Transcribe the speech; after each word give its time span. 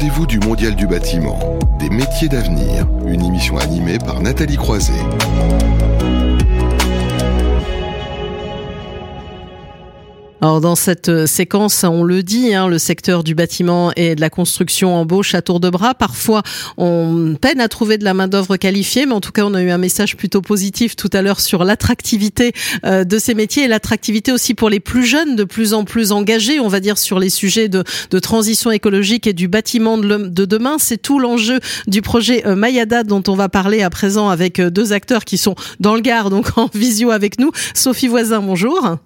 rendez-vous 0.00 0.26
du 0.26 0.38
Mondial 0.38 0.74
du 0.76 0.86
bâtiment, 0.86 1.38
des 1.78 1.90
métiers 1.90 2.28
d'avenir, 2.28 2.86
une 3.06 3.22
émission 3.22 3.58
animée 3.58 3.98
par 3.98 4.22
Nathalie 4.22 4.56
Croiset. 4.56 4.94
Alors 10.42 10.62
dans 10.62 10.74
cette 10.74 11.10
euh, 11.10 11.26
séquence, 11.26 11.84
on 11.84 12.02
le 12.02 12.22
dit, 12.22 12.54
hein, 12.54 12.66
le 12.66 12.78
secteur 12.78 13.22
du 13.24 13.34
bâtiment 13.34 13.92
et 13.94 14.14
de 14.14 14.22
la 14.22 14.30
construction 14.30 14.94
embauche 14.94 15.34
à 15.34 15.42
tour 15.42 15.60
de 15.60 15.68
bras. 15.68 15.94
Parfois, 15.94 16.42
on 16.78 17.36
peine 17.38 17.60
à 17.60 17.68
trouver 17.68 17.98
de 17.98 18.04
la 18.04 18.14
main 18.14 18.26
d'œuvre 18.26 18.56
qualifiée, 18.56 19.04
mais 19.04 19.12
en 19.12 19.20
tout 19.20 19.32
cas, 19.32 19.44
on 19.44 19.52
a 19.52 19.62
eu 19.62 19.68
un 19.68 19.76
message 19.76 20.16
plutôt 20.16 20.40
positif 20.40 20.96
tout 20.96 21.10
à 21.12 21.20
l'heure 21.20 21.40
sur 21.40 21.62
l'attractivité 21.62 22.52
euh, 22.86 23.04
de 23.04 23.18
ces 23.18 23.34
métiers 23.34 23.64
et 23.64 23.68
l'attractivité 23.68 24.32
aussi 24.32 24.54
pour 24.54 24.70
les 24.70 24.80
plus 24.80 25.04
jeunes, 25.04 25.36
de 25.36 25.44
plus 25.44 25.74
en 25.74 25.84
plus 25.84 26.10
engagés, 26.10 26.58
on 26.58 26.68
va 26.68 26.80
dire, 26.80 26.96
sur 26.96 27.18
les 27.18 27.30
sujets 27.30 27.68
de, 27.68 27.84
transition 28.20 28.70
écologique 28.70 29.26
et 29.26 29.34
du 29.34 29.46
bâtiment 29.46 29.98
de, 29.98 30.28
de 30.28 30.44
demain. 30.46 30.76
C'est 30.78 30.98
tout 30.98 31.18
l'enjeu 31.18 31.60
du 31.86 32.00
projet 32.00 32.46
euh, 32.46 32.56
Mayada 32.56 33.02
dont 33.02 33.22
on 33.28 33.34
va 33.34 33.50
parler 33.50 33.82
à 33.82 33.90
présent 33.90 34.30
avec 34.30 34.58
deux 34.60 34.94
acteurs 34.94 35.26
qui 35.26 35.36
sont 35.36 35.54
dans 35.80 35.94
le 35.94 36.00
Gard, 36.00 36.30
donc 36.30 36.56
en 36.56 36.70
visio 36.72 37.10
avec 37.10 37.38
nous. 37.38 37.52
Sophie 37.74 38.08
Voisin, 38.08 38.40
bonjour. 38.40 38.96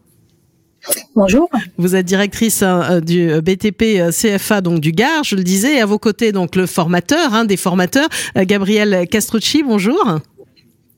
Bonjour. 1.14 1.48
Vous 1.78 1.94
êtes 1.94 2.06
directrice 2.06 2.62
hein, 2.62 2.82
euh, 2.90 3.00
du 3.00 3.30
euh, 3.30 3.40
BTP 3.40 4.00
euh, 4.00 4.10
CFA 4.10 4.60
donc 4.60 4.80
du 4.80 4.90
Gard, 4.90 5.22
je 5.22 5.36
le 5.36 5.44
disais, 5.44 5.76
et 5.76 5.80
à 5.80 5.86
vos 5.86 5.98
côtés 5.98 6.32
donc 6.32 6.56
le 6.56 6.66
formateur, 6.66 7.34
un 7.34 7.44
des 7.44 7.56
formateurs, 7.56 8.08
Gabriel 8.36 9.06
Castrucci. 9.08 9.62
Bonjour. 9.62 10.18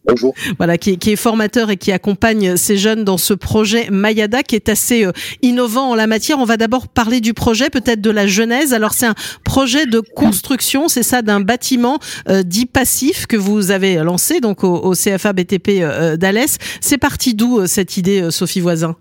Bonjour. 0.08 0.34
Voilà, 0.56 0.78
qui 0.78 0.92
est, 0.92 0.96
qui 0.96 1.10
est, 1.10 1.16
formateur 1.16 1.68
et 1.68 1.76
qui 1.76 1.90
accompagne 1.90 2.56
ces 2.56 2.76
jeunes 2.76 3.04
dans 3.04 3.18
ce 3.18 3.34
projet 3.34 3.90
Mayada 3.90 4.44
qui 4.44 4.54
est 4.54 4.68
assez 4.68 5.04
innovant 5.42 5.90
en 5.90 5.94
la 5.96 6.06
matière. 6.06 6.38
On 6.38 6.44
va 6.44 6.56
d'abord 6.56 6.86
parler 6.86 7.20
du 7.20 7.34
projet, 7.34 7.70
peut-être 7.70 8.00
de 8.00 8.10
la 8.10 8.28
genèse. 8.28 8.72
Alors 8.72 8.94
c'est 8.94 9.06
un 9.06 9.16
projet 9.44 9.84
de 9.84 9.98
construction, 9.98 10.88
c'est 10.88 11.02
ça, 11.02 11.22
d'un 11.22 11.40
bâtiment 11.40 11.98
dit 12.44 12.66
passif 12.66 13.26
que 13.26 13.36
vous 13.36 13.72
avez 13.72 13.96
lancé 13.96 14.40
donc 14.40 14.62
au, 14.62 14.76
au 14.76 14.92
CFA 14.92 15.32
BTP 15.32 15.82
d'Alès. 16.16 16.58
C'est 16.80 16.98
parti 16.98 17.34
d'où 17.34 17.66
cette 17.66 17.96
idée, 17.96 18.30
Sophie 18.30 18.60
Voisin? 18.60 18.96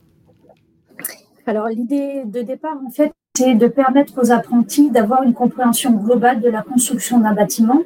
Alors 1.47 1.67
l'idée 1.67 2.23
de 2.25 2.41
départ, 2.41 2.77
en 2.85 2.89
fait, 2.89 3.11
c'est 3.35 3.53
de 3.53 3.67
permettre 3.67 4.13
aux 4.21 4.31
apprentis 4.31 4.89
d'avoir 4.89 5.23
une 5.23 5.33
compréhension 5.33 5.91
globale 5.91 6.39
de 6.39 6.49
la 6.49 6.61
construction 6.61 7.19
d'un 7.19 7.33
bâtiment, 7.33 7.81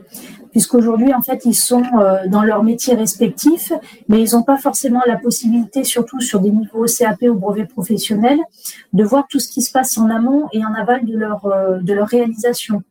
puisqu'aujourd'hui, 0.52 1.14
en 1.14 1.22
fait, 1.22 1.46
ils 1.46 1.56
sont 1.56 1.84
euh, 2.00 2.28
dans 2.28 2.44
leur 2.44 2.64
métier 2.64 2.94
respectif, 2.94 3.74
mais 4.08 4.22
ils 4.22 4.36
n'ont 4.36 4.44
pas 4.44 4.58
forcément 4.58 5.02
la 5.08 5.18
possibilité, 5.18 5.84
surtout 5.84 6.22
sur 6.22 6.40
des 6.40 6.52
niveaux 6.52 6.86
CAP 6.86 7.24
ou 7.24 7.34
brevet 7.34 7.66
professionnel, 7.66 8.40
de 8.94 9.04
voir 9.04 9.28
tout 9.28 9.40
ce 9.40 9.48
qui 9.48 9.62
se 9.62 9.72
passe 9.72 9.98
en 9.98 10.10
amont 10.10 10.48
et 10.54 10.64
en 10.64 10.74
aval 10.74 11.06
de 11.06 11.18
leur, 11.18 11.46
euh, 11.46 11.80
de 11.80 11.94
leur 11.94 12.08
réalisation. 12.08 12.84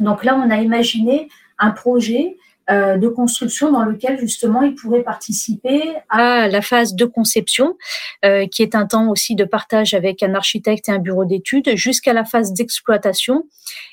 Donc 0.00 0.24
là, 0.24 0.36
on 0.36 0.50
a 0.50 0.56
imaginé 0.56 1.28
un 1.58 1.70
projet 1.70 2.36
euh, 2.70 2.96
de 2.96 3.08
construction 3.08 3.70
dans 3.70 3.84
lequel 3.84 4.18
justement 4.18 4.62
ils 4.62 4.74
pourraient 4.74 5.02
participer 5.02 5.96
à 6.08 6.48
la 6.48 6.62
phase 6.62 6.94
de 6.94 7.04
conception, 7.04 7.76
euh, 8.24 8.46
qui 8.46 8.62
est 8.62 8.74
un 8.74 8.86
temps 8.86 9.10
aussi 9.10 9.34
de 9.34 9.44
partage 9.44 9.92
avec 9.92 10.22
un 10.22 10.34
architecte 10.34 10.88
et 10.88 10.92
un 10.92 10.98
bureau 10.98 11.26
d'études, 11.26 11.76
jusqu'à 11.76 12.12
la 12.12 12.24
phase 12.24 12.54
d'exploitation. 12.54 13.44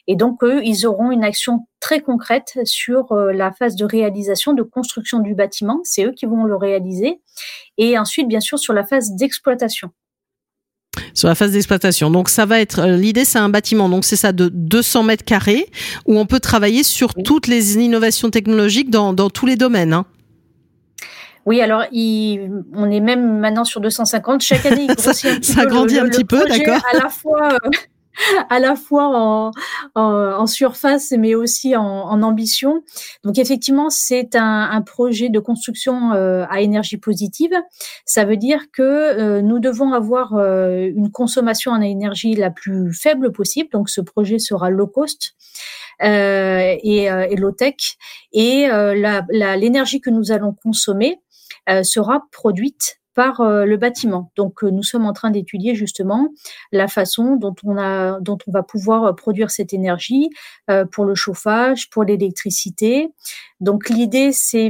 Et 0.08 0.16
donc 0.16 0.44
eux, 0.44 0.62
ils 0.64 0.86
auront 0.86 1.12
une 1.12 1.24
action 1.24 1.68
très 1.82 2.00
concrète 2.00 2.60
sur 2.64 3.12
euh, 3.12 3.34
la 3.34 3.52
phase 3.52 3.76
de 3.76 3.84
réalisation, 3.84 4.54
de 4.54 4.64
construction 4.64 5.20
du 5.20 5.36
bâtiment. 5.36 5.82
C'est 5.84 6.06
eux 6.06 6.14
qui 6.14 6.26
vont 6.26 6.46
le 6.46 6.56
réaliser. 6.56 7.20
Et 7.78 7.98
ensuite, 7.98 8.28
bien 8.28 8.40
sûr, 8.40 8.58
sur 8.58 8.74
la 8.74 8.86
phase 8.86 9.12
d'exploitation 9.16 9.92
sur 11.14 11.28
la 11.28 11.36
phase 11.36 11.52
d'exploitation. 11.52 12.12
Donc 12.12 12.30
ça 12.30 12.46
va 12.46 12.60
être 12.60 12.80
euh, 12.80 12.98
l'idée, 12.98 13.26
c'est 13.26 13.40
un 13.40 13.50
bâtiment, 13.50 13.90
donc 13.90 14.06
c'est 14.06 14.16
ça 14.16 14.32
de 14.32 14.50
200 14.50 15.04
mètres 15.04 15.24
carrés 15.24 15.68
où 16.06 16.18
on 16.18 16.26
peut 16.26 16.40
travailler 16.40 16.84
sur 16.84 17.14
toutes 17.14 17.48
les 17.48 17.78
innovations 17.78 18.30
technologiques 18.30 18.90
dans, 18.90 19.14
dans 19.14 19.30
tous 19.30 19.46
les 19.46 19.56
domaines. 19.56 19.94
Hein. 19.94 20.06
Oui, 21.46 21.60
alors 21.60 21.84
on 21.92 22.92
est 22.92 23.00
même 23.00 23.40
maintenant 23.40 23.64
sur 23.64 23.82
250. 23.82 24.42
Chaque 24.42 24.66
année, 24.66 24.86
il 24.88 24.96
grossit 24.96 25.26
un 25.26 25.36
petit 25.38 25.54
ça 25.54 25.66
grandit 25.66 25.98
un 25.98 26.08
petit 26.08 26.24
peu, 26.24 26.44
d'accord. 26.48 26.82
À 26.94 26.98
la 26.98 27.10
fois, 27.10 27.54
euh, 27.54 27.70
à 28.50 28.60
la 28.60 28.76
fois 28.76 29.12
en, 29.14 29.52
en, 29.96 30.46
surface, 30.48 31.12
mais 31.12 31.36
aussi 31.36 31.76
en, 31.76 31.84
en, 31.84 32.22
ambition. 32.22 32.84
Donc 33.24 33.38
effectivement, 33.38 33.90
c'est 33.90 34.36
un, 34.36 34.70
un, 34.72 34.82
projet 34.82 35.30
de 35.30 35.40
construction 35.40 36.14
euh, 36.14 36.46
à 36.50 36.62
énergie 36.62 36.98
positive. 36.98 37.54
Ça 38.06 38.26
veut 38.26 38.38
dire 38.38 38.66
que 38.72 38.82
euh, 38.82 39.42
nous 39.42 39.60
devons 39.60 39.94
avoir 39.94 40.36
euh, 40.36 40.90
une 40.96 41.12
consommation 41.12 41.72
en 41.72 41.82
énergie 41.82 42.36
la 42.36 42.52
plus 42.52 42.94
faible 42.94 43.32
possible. 43.32 43.70
Donc 43.72 43.90
ce 43.90 44.02
projet 44.02 44.40
sera 44.40 44.70
low 44.70 44.88
cost. 44.88 45.34
et, 46.02 47.04
et 47.04 47.36
low 47.36 47.52
tech 47.52 47.98
et 48.34 48.68
l'énergie 49.30 50.02
que 50.02 50.10
nous 50.10 50.32
allons 50.32 50.54
consommer 50.54 51.22
sera 51.84 52.24
produite 52.32 53.01
par 53.14 53.42
euh, 53.42 53.66
le 53.66 53.78
bâtiment. 53.78 54.32
Donc, 54.36 54.64
euh, 54.64 54.72
nous 54.72 54.84
sommes 54.84 55.06
en 55.06 55.14
train 55.14 55.32
d'étudier 55.32 55.76
justement 55.76 56.30
la 56.72 56.88
façon 56.88 57.36
dont 57.36 57.56
on 57.64 57.78
a, 57.78 58.20
dont 58.22 58.38
on 58.48 58.52
va 58.52 58.64
pouvoir 58.64 59.04
euh, 59.04 59.14
produire 59.14 59.52
cette 59.52 59.74
énergie 59.74 60.30
pour 60.92 61.06
le 61.06 61.16
chauffage, 61.16 61.90
pour 61.90 62.04
l'électricité. 62.04 63.10
Donc, 63.60 63.90
l'idée, 63.90 64.32
c'est 64.32 64.70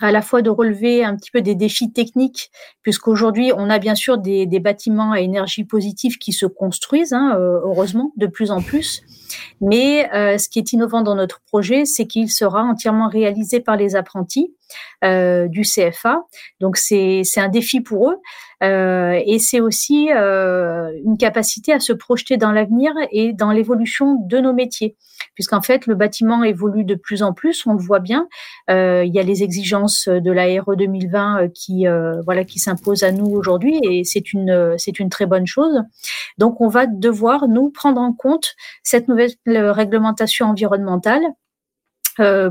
à 0.00 0.10
la 0.10 0.22
fois 0.22 0.42
de 0.42 0.50
relever 0.50 1.04
un 1.04 1.16
petit 1.16 1.30
peu 1.30 1.40
des 1.40 1.54
défis 1.54 1.92
techniques, 1.92 2.50
puisqu'aujourd'hui, 2.82 3.52
on 3.56 3.70
a 3.70 3.78
bien 3.78 3.94
sûr 3.94 4.18
des, 4.18 4.46
des, 4.46 4.60
bâtiments 4.60 5.12
à 5.12 5.20
énergie 5.20 5.64
positive 5.64 6.18
qui 6.18 6.32
se 6.32 6.46
construisent, 6.46 7.12
hein, 7.12 7.36
heureusement, 7.38 8.12
de 8.16 8.26
plus 8.26 8.50
en 8.50 8.60
plus. 8.60 9.02
Mais 9.60 10.10
euh, 10.14 10.38
ce 10.38 10.48
qui 10.48 10.58
est 10.58 10.72
innovant 10.72 11.02
dans 11.02 11.14
notre 11.14 11.40
projet, 11.40 11.84
c'est 11.84 12.06
qu'il 12.06 12.30
sera 12.30 12.62
entièrement 12.62 13.08
réalisé 13.08 13.60
par 13.60 13.76
les 13.76 13.96
apprentis 13.96 14.54
euh, 15.04 15.48
du 15.48 15.62
CFA. 15.62 16.22
Donc 16.60 16.76
c'est 16.76 17.22
un 17.36 17.48
défi 17.48 17.80
pour 17.80 18.10
eux 18.10 18.16
euh, 18.16 18.53
et 18.64 19.38
c'est 19.38 19.60
aussi 19.60 20.10
euh, 20.12 20.92
une 21.04 21.16
capacité 21.16 21.72
à 21.72 21.80
se 21.80 21.92
projeter 21.92 22.36
dans 22.36 22.52
l'avenir 22.52 22.92
et 23.10 23.32
dans 23.32 23.50
l'évolution 23.50 24.16
de 24.26 24.38
nos 24.38 24.52
métiers, 24.52 24.96
puisqu'en 25.34 25.62
fait 25.62 25.86
le 25.86 25.94
bâtiment 25.94 26.42
évolue 26.44 26.84
de 26.84 26.94
plus 26.94 27.22
en 27.22 27.32
plus. 27.32 27.66
On 27.66 27.74
le 27.74 27.82
voit 27.82 28.00
bien. 28.00 28.28
Euh, 28.70 29.04
il 29.04 29.14
y 29.14 29.18
a 29.18 29.22
les 29.22 29.42
exigences 29.42 30.08
de 30.08 30.32
la 30.32 30.44
RE 30.62 30.76
2020 30.76 31.48
qui 31.54 31.86
voilà 32.24 32.44
qui 32.44 32.58
s'imposent 32.58 33.02
à 33.02 33.12
nous 33.12 33.26
aujourd'hui 33.26 33.78
et 33.82 34.04
c'est 34.04 34.32
une 34.32 34.74
c'est 34.78 34.98
une 34.98 35.08
très 35.08 35.26
bonne 35.26 35.46
chose. 35.46 35.82
Donc 36.38 36.60
on 36.60 36.68
va 36.68 36.86
devoir 36.86 37.48
nous 37.48 37.70
prendre 37.70 38.00
en 38.00 38.12
compte 38.12 38.54
cette 38.82 39.08
nouvelle 39.08 39.32
réglementation 39.46 40.46
environnementale 40.46 41.22
euh, 41.22 41.43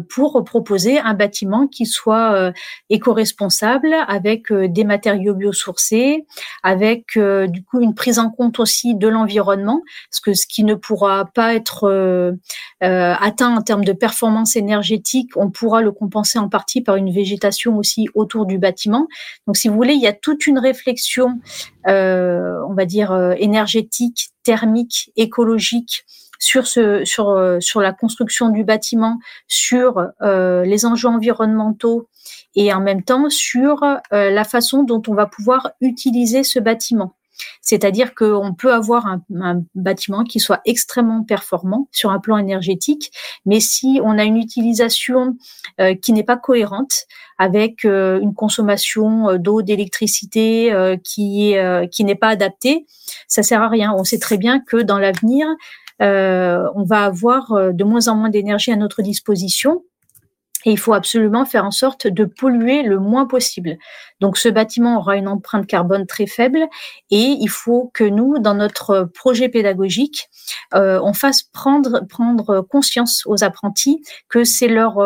pour 0.09 0.43
proposer 0.43 0.99
un 0.99 1.13
bâtiment 1.13 1.67
qui 1.67 1.85
soit 1.85 2.33
euh, 2.33 2.51
éco-responsable 2.89 3.93
avec 4.07 4.51
euh, 4.51 4.67
des 4.67 4.83
matériaux 4.83 5.35
biosourcés, 5.35 6.25
avec 6.63 7.17
du 7.17 7.63
coup 7.63 7.81
une 7.81 7.93
prise 7.93 8.19
en 8.19 8.29
compte 8.29 8.59
aussi 8.59 8.95
de 8.95 9.07
l'environnement, 9.07 9.81
parce 10.09 10.19
que 10.19 10.33
ce 10.33 10.47
qui 10.47 10.63
ne 10.63 10.75
pourra 10.75 11.25
pas 11.33 11.53
être 11.53 12.35
atteint 12.81 13.55
en 13.55 13.61
termes 13.61 13.85
de 13.85 13.93
performance 13.93 14.55
énergétique, 14.55 15.31
on 15.35 15.49
pourra 15.49 15.81
le 15.81 15.91
compenser 15.91 16.39
en 16.39 16.49
partie 16.49 16.81
par 16.81 16.95
une 16.95 17.11
végétation 17.11 17.77
aussi 17.77 18.07
autour 18.15 18.45
du 18.45 18.57
bâtiment. 18.57 19.07
Donc, 19.47 19.57
si 19.57 19.67
vous 19.67 19.75
voulez, 19.75 19.93
il 19.93 20.01
y 20.01 20.07
a 20.07 20.13
toute 20.13 20.47
une 20.47 20.59
réflexion, 20.59 21.39
on 21.85 22.73
va 22.73 22.85
dire 22.85 23.13
énergétique, 23.37 24.29
thermique, 24.43 25.11
écologique 25.15 26.05
sur 26.43 26.67
ce 26.67 27.05
sur 27.05 27.29
euh, 27.29 27.61
sur 27.61 27.79
la 27.79 27.93
construction 27.93 28.49
du 28.49 28.65
bâtiment, 28.65 29.17
sur 29.47 30.09
euh, 30.21 30.65
les 30.65 30.85
enjeux 30.85 31.07
environnementaux 31.07 32.09
et 32.55 32.73
en 32.73 32.81
même 32.81 33.01
temps 33.01 33.29
sur 33.29 33.81
euh, 33.83 33.95
la 34.29 34.43
façon 34.43 34.83
dont 34.83 35.01
on 35.07 35.13
va 35.13 35.25
pouvoir 35.25 35.71
utiliser 35.79 36.43
ce 36.43 36.59
bâtiment. 36.59 37.15
C'est-à-dire 37.61 38.13
qu'on 38.13 38.53
peut 38.53 38.73
avoir 38.73 39.07
un, 39.07 39.63
bâtiment 39.73 40.23
qui 40.23 40.39
soit 40.39 40.61
extrêmement 40.65 41.23
performant 41.23 41.87
sur 41.91 42.11
un 42.11 42.19
plan 42.19 42.37
énergétique, 42.37 43.11
mais 43.45 43.59
si 43.59 43.99
on 44.03 44.19
a 44.19 44.23
une 44.23 44.37
utilisation 44.37 45.35
qui 46.01 46.13
n'est 46.13 46.23
pas 46.23 46.37
cohérente, 46.37 46.93
avec 47.39 47.85
une 47.85 48.35
consommation 48.35 49.35
d'eau, 49.37 49.63
d'électricité 49.63 50.71
qui 51.03 51.55
qui 51.91 52.03
n'est 52.03 52.15
pas 52.15 52.29
adaptée, 52.29 52.85
ça 53.27 53.41
sert 53.41 53.63
à 53.63 53.67
rien. 53.67 53.91
On 53.97 54.03
sait 54.03 54.19
très 54.19 54.37
bien 54.37 54.59
que 54.59 54.77
dans 54.77 54.99
l'avenir, 54.99 55.47
euh, 55.47 55.53
on 55.99 56.83
va 56.83 57.05
avoir 57.05 57.51
euh, 57.53 57.71
de 57.71 57.83
moins 57.83 58.07
en 58.07 58.15
moins 58.15 58.29
d'énergie 58.29 58.71
à 58.71 58.75
notre 58.75 59.01
disposition. 59.01 59.83
Et 60.65 60.71
il 60.71 60.79
faut 60.79 60.93
absolument 60.93 61.43
faire 61.43 61.65
en 61.65 61.71
sorte 61.71 62.07
de 62.07 62.23
polluer 62.23 62.83
le 62.83 62.97
moins 62.97 63.25
possible. 63.25 63.77
Donc 64.21 64.37
ce 64.37 64.47
bâtiment 64.47 64.97
aura 64.97 65.17
une 65.17 65.27
empreinte 65.27 65.67
carbone 65.67 66.05
très 66.07 66.25
faible 66.25 66.69
et 67.11 67.35
il 67.37 67.49
faut 67.49 67.91
que 67.93 68.05
nous, 68.05 68.39
dans 68.39 68.53
notre 68.53 69.03
projet 69.13 69.49
pédagogique, 69.49 70.29
euh, 70.73 71.01
on 71.03 71.13
fasse 71.13 71.43
prendre, 71.43 72.07
prendre 72.07 72.61
conscience 72.61 73.23
aux 73.25 73.43
apprentis 73.43 74.01
que 74.29 74.45
c'est 74.45 74.69
leur, 74.69 75.05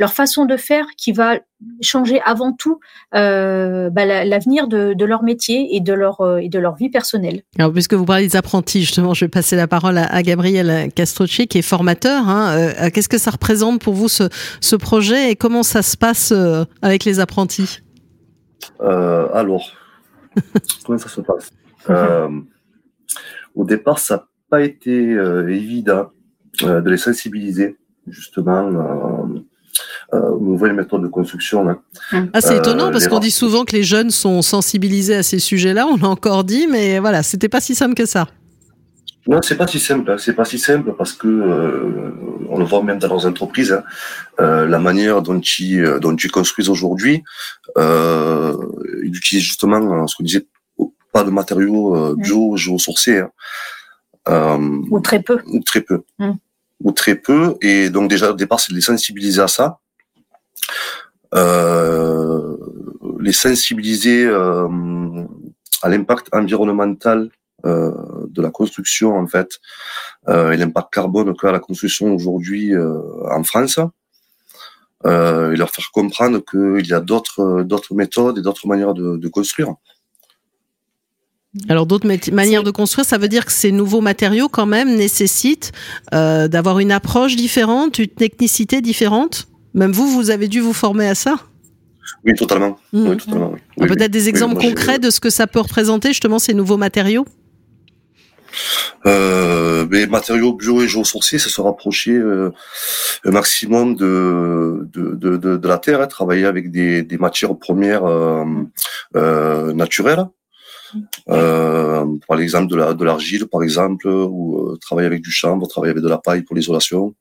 leur 0.00 0.12
façon 0.12 0.46
de 0.46 0.56
faire 0.56 0.86
qui 0.96 1.12
va 1.12 1.38
changer 1.80 2.20
avant 2.24 2.52
tout 2.52 2.80
euh, 3.14 3.90
bah, 3.90 4.04
l'avenir 4.24 4.68
de, 4.68 4.94
de, 4.94 5.04
leur 5.04 5.22
métier 5.22 5.74
et 5.76 5.80
de 5.80 5.92
leur 5.92 6.20
euh, 6.20 6.38
et 6.38 6.48
de 6.48 6.58
leur 6.58 6.76
vie 6.76 6.90
personnelle. 6.90 7.42
Alors 7.58 7.72
puisque 7.72 7.94
vous 7.94 8.04
parlez 8.04 8.26
des 8.26 8.36
apprentis, 8.36 8.80
justement, 8.80 9.14
je 9.14 9.24
vais 9.24 9.28
passer 9.28 9.56
la 9.56 9.66
parole 9.66 9.98
à, 9.98 10.22
Gabriel 10.22 10.92
Castrocci 10.92 11.48
qui 11.48 11.58
est 11.58 11.62
formateur. 11.62 12.28
Hein. 12.28 12.56
Euh, 12.56 12.90
qu'est-ce 12.90 13.08
que 13.08 13.18
ça 13.18 13.30
représente 13.30 13.80
pour 13.80 13.94
vous 13.94 14.08
ce, 14.08 14.28
ce 14.60 14.76
projet 14.76 15.30
et 15.30 15.36
comment 15.36 15.62
ça 15.62 15.82
se 15.82 15.96
passe 15.96 16.32
avec 16.82 17.04
les 17.04 17.20
apprentis? 17.20 17.80
Alors, 18.80 19.72
comment 20.84 20.98
ça 20.98 21.08
se 21.08 21.20
passe? 21.20 21.50
Au 23.54 23.64
départ, 23.64 23.98
ça 23.98 24.16
n'a 24.16 24.28
pas 24.50 24.62
été 24.62 25.12
évident 25.48 26.10
de 26.62 26.90
les 26.90 26.96
sensibiliser 26.96 27.76
justement 28.10 28.66
euh, 28.66 29.27
nouvelles 30.12 30.72
méthodes 30.72 31.02
de 31.02 31.08
construction. 31.08 31.68
Hein. 31.68 31.80
Ah, 32.32 32.40
c'est 32.40 32.56
étonnant 32.56 32.88
euh, 32.88 32.90
parce 32.90 33.08
qu'on 33.08 33.18
dit 33.18 33.30
souvent 33.30 33.64
que 33.64 33.76
les 33.76 33.82
jeunes 33.82 34.10
sont 34.10 34.42
sensibilisés 34.42 35.16
à 35.16 35.22
ces 35.22 35.38
sujets-là. 35.38 35.86
On 35.86 35.96
l'a 35.96 36.08
encore 36.08 36.44
dit, 36.44 36.66
mais 36.66 36.98
voilà, 36.98 37.22
c'était 37.22 37.48
pas 37.48 37.60
si 37.60 37.74
simple 37.74 37.94
que 37.94 38.06
ça. 38.06 38.26
Non, 39.26 39.42
c'est 39.42 39.56
pas 39.56 39.66
si 39.66 39.78
simple. 39.78 40.10
Hein. 40.10 40.16
C'est 40.18 40.32
pas 40.32 40.46
si 40.46 40.58
simple 40.58 40.94
parce 40.96 41.12
que 41.12 41.28
euh, 41.28 42.12
on 42.48 42.58
le 42.58 42.64
voit 42.64 42.82
même 42.82 42.98
dans 42.98 43.08
leurs 43.08 43.26
entreprises. 43.26 43.72
Hein. 43.72 43.82
Euh, 44.40 44.66
la 44.66 44.78
manière 44.78 45.20
dont 45.20 45.40
ils 45.40 45.98
dont 46.00 46.16
ils 46.16 46.30
construisent 46.30 46.70
aujourd'hui, 46.70 47.22
euh, 47.76 48.56
ils 49.04 49.14
utilisent 49.14 49.44
justement 49.44 50.06
ce 50.06 50.16
qu'on 50.16 50.24
disait 50.24 50.46
pas 51.12 51.24
de 51.24 51.30
matériaux 51.30 52.16
bio, 52.16 52.56
géosourcés. 52.56 53.22
Hein. 54.26 54.60
ou 54.90 55.00
très 55.00 55.22
peu. 55.22 55.40
Ou 55.46 55.60
très 55.60 55.82
peu. 55.82 56.02
Hum 56.18 56.38
ou 56.82 56.92
très 56.92 57.14
peu. 57.14 57.56
Et 57.60 57.90
donc 57.90 58.10
déjà 58.10 58.30
au 58.30 58.34
départ, 58.34 58.60
c'est 58.60 58.72
de 58.72 58.76
les 58.76 58.82
sensibiliser 58.82 59.40
à 59.40 59.48
ça. 59.48 59.80
Euh, 61.34 62.56
les 63.20 63.32
sensibiliser 63.32 64.24
euh, 64.24 64.66
à 65.82 65.88
l'impact 65.88 66.28
environnemental 66.32 67.28
euh, 67.66 67.92
de 68.30 68.40
la 68.40 68.50
construction 68.50 69.16
en 69.16 69.26
fait 69.26 69.58
et 70.28 70.56
l'impact 70.56 70.92
carbone 70.92 71.34
qu'a 71.34 71.52
la 71.52 71.58
construction 71.58 72.14
aujourd'hui 72.14 72.74
en 72.76 73.42
France. 73.44 73.78
et 75.04 75.56
leur 75.56 75.70
faire 75.70 75.90
comprendre 75.90 76.40
qu'il 76.44 76.86
y 76.86 76.92
a 76.92 77.00
d'autres 77.00 77.94
méthodes 77.94 78.36
et 78.36 78.42
d'autres 78.42 78.66
manières 78.66 78.92
de, 78.92 79.28
construire. 79.28 79.74
Alors 81.70 81.86
d'autres 81.86 82.06
manières 82.30 82.62
de 82.62 82.70
construire, 82.70 83.06
ça 83.06 83.16
veut 83.16 83.28
dire 83.28 83.46
que 83.46 83.52
ces 83.52 83.72
nouveaux 83.72 84.02
matériaux 84.02 84.50
quand 84.50 84.66
même 84.66 84.94
nécessitent 84.96 85.72
d'avoir 86.12 86.78
une 86.78 86.92
approche 86.92 87.36
différente, 87.36 87.98
une 87.98 88.08
technicité 88.08 88.82
différente? 88.82 89.48
Même 89.74 89.92
vous, 89.92 90.08
vous 90.08 90.30
avez 90.30 90.48
dû 90.48 90.60
vous 90.60 90.72
former 90.72 91.08
à 91.08 91.14
ça. 91.14 91.36
Oui, 92.24 92.34
totalement. 92.34 92.78
Mmh. 92.92 93.16
totalement 93.16 93.54
Peut-être 93.76 94.10
des 94.10 94.28
exemples 94.28 94.60
concrets 94.60 94.98
de 94.98 95.10
ce 95.10 95.20
que 95.20 95.30
ça 95.30 95.46
peut 95.46 95.60
représenter 95.60 96.08
justement 96.08 96.38
ces 96.38 96.54
nouveaux 96.54 96.76
matériaux? 96.76 97.26
Euh, 99.06 99.86
les 99.90 100.06
matériaux 100.06 100.54
bio 100.54 100.82
et 100.82 100.88
géosourcés, 100.88 101.38
ça 101.38 101.48
se 101.48 101.60
rapprocher 101.60 102.12
euh, 102.12 102.50
un 103.24 103.30
maximum 103.30 103.94
de, 103.94 104.88
de, 104.92 105.14
de, 105.14 105.36
de, 105.36 105.68
la 105.68 105.78
terre, 105.78 106.00
hein, 106.00 106.06
travailler 106.06 106.46
avec 106.46 106.70
des, 106.70 107.02
des 107.02 107.18
matières 107.18 107.56
premières 107.56 108.04
euh, 108.04 109.72
naturelles. 109.74 110.26
Euh, 111.28 112.06
par 112.26 112.38
l'exemple 112.38 112.70
de 112.70 112.76
la 112.76 112.94
de 112.94 113.04
l'argile, 113.04 113.46
par 113.46 113.62
exemple, 113.62 114.08
ou 114.08 114.74
travailler 114.80 115.06
avec 115.06 115.20
du 115.20 115.30
chanvre, 115.30 115.66
travailler 115.68 115.90
avec 115.90 116.02
de 116.02 116.08
la 116.08 116.16
paille 116.16 116.42
pour 116.42 116.56
l'isolation, 116.56 117.14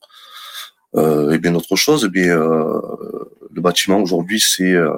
et 0.98 1.38
bien 1.38 1.52
d'autres 1.52 1.76
choses. 1.76 2.06
Et 2.06 2.10
bien, 2.10 2.38
euh, 2.38 2.82
le 3.54 3.62
bâtiment 3.62 4.00
aujourd'hui, 4.00 4.40
c'est, 4.40 4.74
euh, 4.74 4.92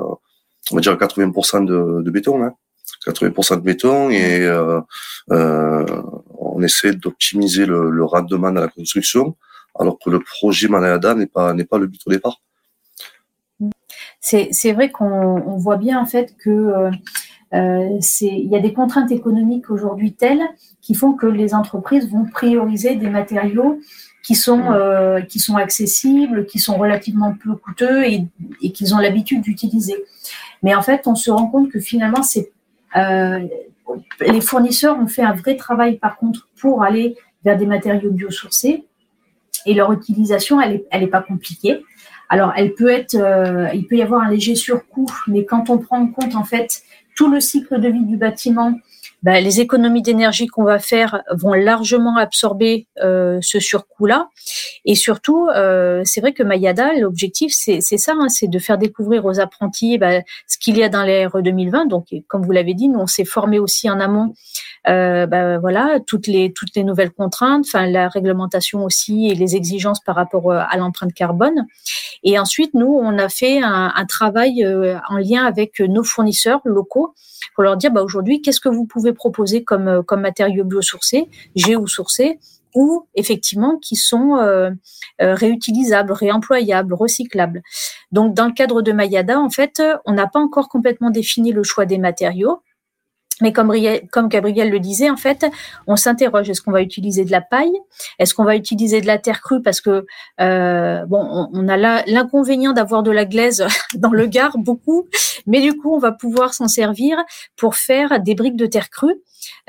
on 0.71 0.75
va 0.75 0.81
dire, 0.81 0.95
80% 0.95 1.65
de, 1.65 2.09
béton. 2.09 2.43
Hein. 2.43 2.53
80% 3.07 3.55
de 3.55 3.61
béton 3.61 4.09
et 4.09 4.41
euh, 4.41 4.81
on 5.29 6.61
essaie 6.61 6.93
d'optimiser 6.93 7.65
le, 7.65 7.89
le, 7.89 8.03
rendement 8.03 8.51
de 8.51 8.59
la 8.59 8.67
construction, 8.67 9.35
alors 9.79 9.97
que 10.03 10.09
le 10.09 10.19
projet 10.19 10.67
Manayada 10.67 11.15
n'est 11.15 11.27
pas 11.27 11.53
n'est 11.53 11.63
pas 11.63 11.77
le 11.77 11.87
but 11.87 12.01
au 12.05 12.11
départ. 12.11 12.41
C'est 14.19 14.73
vrai 14.73 14.91
qu'on 14.91 15.57
voit 15.57 15.77
bien 15.77 15.99
en 15.99 16.05
fait 16.05 16.35
que 16.37 16.91
euh, 17.53 17.99
il 18.21 18.47
y 18.47 18.55
a 18.55 18.59
des 18.59 18.73
contraintes 18.73 19.11
économiques 19.11 19.71
aujourd'hui 19.71 20.13
telles 20.13 20.43
qui 20.81 20.93
font 20.93 21.13
que 21.13 21.25
les 21.25 21.55
entreprises 21.55 22.09
vont 22.09 22.25
prioriser 22.25 22.95
des 22.95 23.09
matériaux 23.09 23.79
qui 24.29 24.35
sont 24.35 24.71
euh, 24.73 25.21
qui 25.21 25.39
sont 25.39 25.55
accessibles, 25.55 26.45
qui 26.45 26.59
sont 26.59 26.77
relativement 26.77 27.33
peu 27.33 27.55
coûteux 27.55 28.03
et, 28.05 28.27
et 28.61 28.71
qu'ils 28.71 28.93
ont 28.93 28.99
l'habitude 28.99 29.41
d'utiliser. 29.41 29.95
Mais 30.61 30.75
en 30.75 30.83
fait, 30.83 31.07
on 31.07 31.15
se 31.15 31.31
rend 31.31 31.47
compte 31.47 31.71
que 31.71 31.79
finalement, 31.79 32.21
c'est 32.21 32.51
euh, 32.95 33.39
les 34.21 34.41
fournisseurs 34.41 34.99
ont 34.99 35.07
fait 35.07 35.23
un 35.23 35.33
vrai 35.33 35.55
travail 35.55 35.97
par 35.97 36.15
contre 36.17 36.47
pour 36.61 36.83
aller 36.83 37.15
vers 37.43 37.57
des 37.57 37.65
matériaux 37.65 38.11
biosourcés 38.11 38.85
et 39.65 39.73
leur 39.73 39.91
utilisation, 39.91 40.61
elle 40.61 40.73
est, 40.73 40.85
elle 40.91 41.01
est 41.01 41.07
pas 41.07 41.23
compliquée. 41.23 41.83
Alors, 42.29 42.53
elle 42.55 42.75
peut 42.75 42.89
être, 42.89 43.15
euh, 43.15 43.67
il 43.73 43.87
peut 43.87 43.95
y 43.95 44.03
avoir 44.03 44.21
un 44.21 44.29
léger 44.29 44.53
surcoût, 44.53 45.09
mais 45.25 45.43
quand 45.43 45.71
on 45.71 45.79
prend 45.79 46.01
en 46.01 46.07
compte 46.07 46.35
en 46.35 46.43
fait 46.43 46.83
tout 47.15 47.31
le 47.31 47.39
cycle 47.39 47.81
de 47.81 47.89
vie 47.89 48.05
du 48.05 48.15
bâtiment, 48.15 48.75
bah, 49.21 49.41
les 49.41 49.59
économies 49.59 50.01
d'énergie 50.01 50.47
qu'on 50.47 50.63
va 50.63 50.79
faire 50.79 51.23
vont 51.31 51.53
largement 51.53 52.15
absorber 52.17 52.87
euh, 53.01 53.39
ce 53.41 53.59
surcoût-là. 53.59 54.29
Et 54.85 54.95
surtout, 54.95 55.47
euh, 55.53 56.01
c'est 56.05 56.21
vrai 56.21 56.31
que 56.31 56.41
Mayada, 56.41 56.93
l'objectif, 56.93 57.53
c'est 57.53 57.81
ça, 57.81 58.13
hein, 58.17 58.29
c'est 58.29 58.47
de 58.47 58.59
faire 58.59 58.77
découvrir 58.77 59.25
aux 59.25 59.39
apprentis 59.39 59.97
bah, 59.97 60.21
ce 60.47 60.57
qu'il 60.57 60.77
y 60.77 60.83
a 60.83 60.89
dans 60.89 61.03
l'ère 61.03 61.41
2020. 61.41 61.87
Donc, 61.87 62.07
comme 62.27 62.43
vous 62.43 62.51
l'avez 62.51 62.73
dit, 62.73 62.87
nous, 62.87 62.99
on 62.99 63.07
s'est 63.07 63.25
formé 63.25 63.59
aussi 63.59 63.89
en 63.89 63.99
amont 63.99 64.33
euh, 64.87 65.25
bah, 65.25 65.59
voilà, 65.59 65.99
toutes 66.07 66.27
les 66.27 66.53
nouvelles 66.77 67.11
contraintes, 67.11 67.65
la 67.73 68.07
réglementation 68.07 68.85
aussi 68.85 69.27
et 69.27 69.35
les 69.35 69.57
exigences 69.57 69.99
par 69.99 70.15
rapport 70.15 70.53
à 70.53 70.77
l'empreinte 70.77 71.13
carbone. 71.13 71.65
Et 72.23 72.39
ensuite, 72.39 72.73
nous, 72.73 72.97
on 73.01 73.17
a 73.17 73.27
fait 73.27 73.61
un, 73.61 74.05
travail 74.07 74.65
en 75.09 75.17
lien 75.17 75.45
avec 75.45 75.79
nos 75.81 76.03
fournisseurs 76.03 76.61
locaux 76.63 77.13
pour 77.55 77.63
leur 77.63 77.77
dire, 77.77 77.91
aujourd'hui, 77.95 78.41
qu'est-ce 78.41 78.59
que 78.59 78.69
vous 78.69 78.85
pouvez 78.85 79.08
proposer 79.13 79.63
comme 79.63 79.87
euh, 79.87 80.01
comme 80.01 80.21
matériaux 80.21 80.63
biosourcés, 80.63 81.27
géosourcés 81.55 82.39
ou 82.75 83.07
effectivement 83.15 83.77
qui 83.77 83.95
sont 83.95 84.37
euh, 84.37 84.69
réutilisables, 85.19 86.11
réemployables, 86.11 86.93
recyclables. 86.93 87.63
Donc 88.11 88.35
dans 88.35 88.45
le 88.45 88.53
cadre 88.53 88.83
de 88.83 88.91
Mayada, 88.91 89.39
en 89.39 89.49
fait, 89.49 89.81
on 90.05 90.13
n'a 90.13 90.27
pas 90.27 90.39
encore 90.39 90.69
complètement 90.69 91.09
défini 91.09 91.51
le 91.51 91.63
choix 91.63 91.85
des 91.85 91.97
matériaux. 91.97 92.61
Mais 93.41 93.53
comme, 93.53 93.71
Gabriel 94.27 94.69
le 94.69 94.79
disait, 94.79 95.09
en 95.09 95.17
fait, 95.17 95.45
on 95.87 95.95
s'interroge 95.95 96.49
est-ce 96.49 96.61
qu'on 96.61 96.71
va 96.71 96.81
utiliser 96.81 97.25
de 97.25 97.31
la 97.31 97.41
paille? 97.41 97.73
Est-ce 98.17 98.33
qu'on 98.33 98.43
va 98.43 98.55
utiliser 98.55 99.01
de 99.01 99.07
la 99.07 99.17
terre 99.17 99.41
crue? 99.41 99.61
Parce 99.61 99.81
que 99.81 100.05
euh, 100.41 101.05
bon, 101.05 101.25
on, 101.31 101.49
on 101.53 101.67
a 101.67 101.77
l'inconvénient 102.05 102.73
d'avoir 102.73 103.03
de 103.03 103.11
la 103.11 103.25
glaise 103.25 103.65
dans 103.95 104.11
le 104.11 104.25
Gard 104.25 104.57
beaucoup, 104.57 105.07
mais 105.47 105.61
du 105.61 105.75
coup, 105.77 105.93
on 105.95 105.99
va 105.99 106.11
pouvoir 106.11 106.53
s'en 106.53 106.67
servir 106.67 107.17
pour 107.55 107.75
faire 107.75 108.19
des 108.19 108.35
briques 108.35 108.57
de 108.57 108.65
terre 108.65 108.89
crue. 108.89 109.15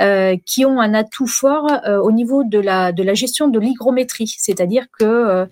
Euh, 0.00 0.37
qui 0.47 0.65
ont 0.65 0.81
un 0.81 0.95
atout 0.95 1.29
fort 1.29 1.69
euh, 1.87 2.00
au 2.00 2.11
niveau 2.11 2.43
de 2.43 2.59
la, 2.59 2.91
de 2.91 3.05
la 3.05 3.15
gestion 3.15 3.47
de 3.47 3.61
l'hygrométrie, 3.61 4.35
c'est-à-dire 4.37 4.87
que 4.99 5.47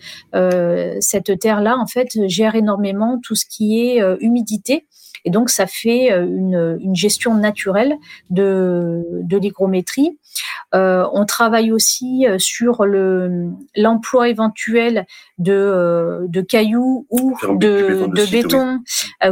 cette 1.00 1.38
terre-là, 1.38 1.76
en 1.78 1.86
fait, 1.86 2.08
gère 2.26 2.56
énormément 2.56 3.20
tout 3.22 3.36
ce 3.36 3.44
qui 3.48 3.80
est 3.80 4.02
humidité 4.20 4.87
et 5.24 5.30
donc, 5.30 5.50
ça 5.50 5.66
fait 5.66 6.12
euh, 6.12 6.24
une, 6.24 6.78
une 6.80 6.96
gestion 6.96 7.34
naturelle 7.34 7.94
de, 8.30 9.04
de 9.22 9.36
l'hygrométrie. 9.36 10.18
Euh, 10.74 11.06
on 11.12 11.24
travaille 11.24 11.72
aussi 11.72 12.26
euh, 12.26 12.38
sur 12.38 12.84
le 12.84 13.50
l'emploi 13.74 14.28
éventuel 14.28 15.06
de, 15.38 16.26
de 16.28 16.40
cailloux 16.40 17.06
ou 17.10 17.34
de, 17.56 18.06
de, 18.06 18.30
béton 18.30 18.80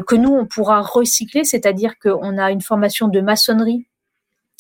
que 0.06 0.14
nous 0.14 0.32
on 0.32 0.46
pourra 0.46 0.80
recycler, 0.80 1.44
c'est-à-dire 1.44 1.98
qu'on 1.98 2.38
a 2.38 2.50
une 2.50 2.62
formation 2.62 3.08
de 3.08 3.20
maçonnerie 3.20 3.86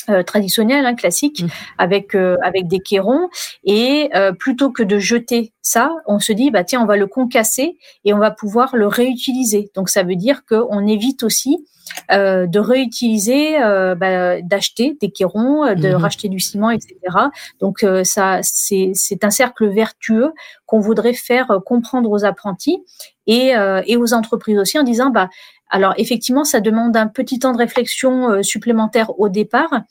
euh, 0.08 0.22
traditionnel, 0.22 0.86
hein, 0.86 0.94
classique, 0.94 1.42
mmh. 1.42 1.46
avec 1.78 2.14
euh, 2.14 2.36
avec 2.42 2.68
des 2.68 2.80
quérons. 2.80 3.28
Et 3.64 4.10
euh, 4.14 4.32
plutôt 4.32 4.70
que 4.70 4.82
de 4.82 4.98
jeter 4.98 5.52
ça, 5.62 5.90
on 6.06 6.18
se 6.18 6.32
dit 6.32 6.50
bah 6.50 6.64
tiens, 6.64 6.80
on 6.82 6.86
va 6.86 6.96
le 6.96 7.06
concasser 7.06 7.76
et 8.04 8.14
on 8.14 8.18
va 8.18 8.30
pouvoir 8.30 8.76
le 8.76 8.86
réutiliser. 8.86 9.70
Donc 9.74 9.88
ça 9.88 10.02
veut 10.02 10.16
dire 10.16 10.44
qu'on 10.48 10.86
évite 10.86 11.22
aussi 11.22 11.66
de 12.10 12.58
réutiliser, 12.58 13.58
bah, 13.96 14.42
d'acheter 14.42 14.96
des 15.00 15.10
quérons, 15.10 15.72
de 15.72 15.92
mmh. 15.92 15.94
racheter 15.94 16.28
du 16.28 16.40
ciment, 16.40 16.70
etc. 16.70 16.96
Donc 17.60 17.86
ça, 18.02 18.40
c'est 18.42 18.90
c'est 18.94 19.24
un 19.24 19.30
cercle 19.30 19.68
vertueux 19.68 20.32
qu'on 20.66 20.80
voudrait 20.80 21.14
faire 21.14 21.60
comprendre 21.64 22.10
aux 22.10 22.24
apprentis 22.24 22.82
et 23.26 23.52
et 23.86 23.96
aux 23.96 24.14
entreprises 24.14 24.58
aussi 24.58 24.78
en 24.80 24.82
disant 24.82 25.10
bah 25.10 25.28
alors 25.70 25.94
effectivement, 25.96 26.44
ça 26.44 26.60
demande 26.60 26.96
un 26.96 27.08
petit 27.08 27.38
temps 27.38 27.52
de 27.52 27.58
réflexion 27.58 28.42
supplémentaire 28.42 29.18
au 29.18 29.28
départ, 29.28 29.82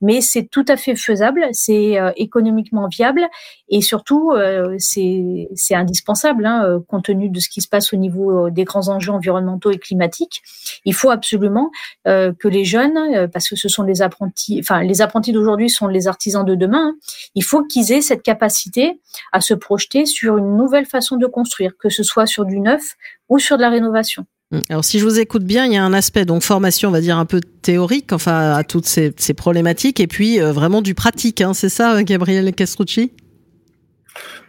mais 0.00 0.20
c'est 0.20 0.44
tout 0.44 0.64
à 0.68 0.76
fait 0.76 0.94
faisable, 0.96 1.46
c'est 1.52 1.98
économiquement 2.16 2.88
viable 2.88 3.26
et 3.68 3.82
surtout 3.82 4.32
c'est 4.78 5.74
indispensable 5.74 6.46
hein, 6.46 6.80
compte 6.88 7.04
tenu 7.04 7.28
de 7.28 7.38
ce 7.40 7.48
qui 7.48 7.60
se 7.60 7.68
passe 7.68 7.92
au 7.92 7.96
niveau 7.96 8.50
des 8.50 8.64
grands 8.64 8.88
enjeux 8.88 9.12
environnementaux 9.12 9.70
et 9.70 9.78
climatiques. 9.78 10.42
Il 10.84 10.94
faut 10.94 11.10
absolument 11.10 11.70
que 12.04 12.48
les 12.48 12.64
jeunes, 12.64 13.28
parce 13.32 13.48
que 13.48 13.56
ce 13.56 13.68
sont 13.68 13.82
les 13.82 14.00
apprentis, 14.00 14.58
enfin 14.60 14.82
les 14.82 15.02
apprentis 15.02 15.32
d'aujourd'hui 15.32 15.68
sont 15.68 15.88
les 15.88 16.08
artisans 16.08 16.44
de 16.44 16.54
demain, 16.54 16.94
hein, 16.94 16.96
il 17.34 17.44
faut 17.44 17.64
qu'ils 17.64 17.92
aient 17.92 18.02
cette 18.02 18.22
capacité 18.22 19.00
à 19.32 19.40
se 19.40 19.54
projeter 19.54 20.06
sur 20.06 20.38
une 20.38 20.56
nouvelle 20.56 20.86
façon 20.86 21.16
de 21.16 21.26
construire, 21.26 21.72
que 21.78 21.88
ce 21.88 22.02
soit 22.02 22.26
sur 22.26 22.44
du 22.44 22.60
neuf 22.60 22.82
ou 23.28 23.38
sur 23.38 23.56
de 23.56 23.62
la 23.62 23.70
rénovation. 23.70 24.24
Hum, 24.52 24.62
alors 24.68 24.84
si 24.84 24.98
je 24.98 25.04
vous 25.04 25.20
écoute 25.20 25.44
bien, 25.44 25.66
il 25.66 25.72
y 25.72 25.76
a 25.76 25.84
un 25.84 25.92
aspect 25.92 26.24
donc 26.24 26.42
formation, 26.42 26.88
on 26.88 26.92
va 26.92 27.00
dire 27.00 27.16
un 27.18 27.24
peu 27.24 27.40
théorique, 27.62 28.12
enfin 28.12 28.52
à 28.52 28.64
toutes 28.64 28.86
ces, 28.86 29.34
problématiques, 29.34 30.00
et 30.00 30.08
puis 30.08 30.40
euh, 30.40 30.52
vraiment 30.52 30.82
du 30.82 30.94
pratique. 30.94 31.40
Hein, 31.40 31.54
c'est 31.54 31.68
ça, 31.68 32.02
Gabriel 32.02 32.52
Castrucci? 32.52 33.12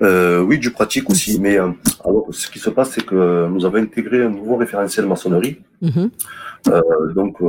Euh, 0.02 0.42
Oui, 0.42 0.58
du 0.58 0.72
pratique 0.72 1.08
aussi. 1.10 1.40
Mais 1.40 1.60
euh, 1.60 1.70
alors, 2.04 2.26
ce 2.32 2.50
qui 2.50 2.58
se 2.58 2.72
passe, 2.72 2.92
c'est 2.92 3.06
que 3.06 3.48
nous 3.48 3.64
avons 3.64 3.78
intégré 3.78 4.24
un 4.24 4.30
nouveau 4.30 4.56
référentiel 4.56 5.06
maçonnerie, 5.06 5.60
mmh 5.82 6.08
donc 7.16 7.40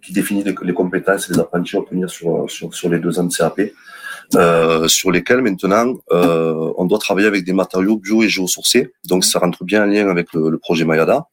qui 0.00 0.14
définit 0.14 0.42
les, 0.42 0.72
compétences 0.72 1.28
et 1.28 1.34
les 1.34 1.38
apprentis 1.38 1.76
à 1.76 1.80
obtenir 1.80 2.08
sur, 2.08 2.50
sur, 2.50 2.72
sur 2.72 2.88
les 2.88 2.98
deux 2.98 3.18
ans 3.18 3.24
de 3.24 3.34
CAP. 3.34 3.60
Euh, 4.34 4.88
sur 4.88 5.10
lesquels 5.10 5.42
maintenant 5.42 5.94
euh, 6.10 6.72
on 6.78 6.86
doit 6.86 6.98
travailler 6.98 7.26
avec 7.26 7.44
des 7.44 7.52
matériaux 7.52 7.96
bio 7.96 8.22
et 8.22 8.28
géosourcés. 8.28 8.92
Donc 9.04 9.24
ça 9.24 9.38
rentre 9.38 9.64
bien 9.64 9.82
en 9.82 9.86
lien 9.86 10.08
avec 10.08 10.32
le, 10.32 10.56
projet 10.58 10.84
Mayada. 10.84 11.26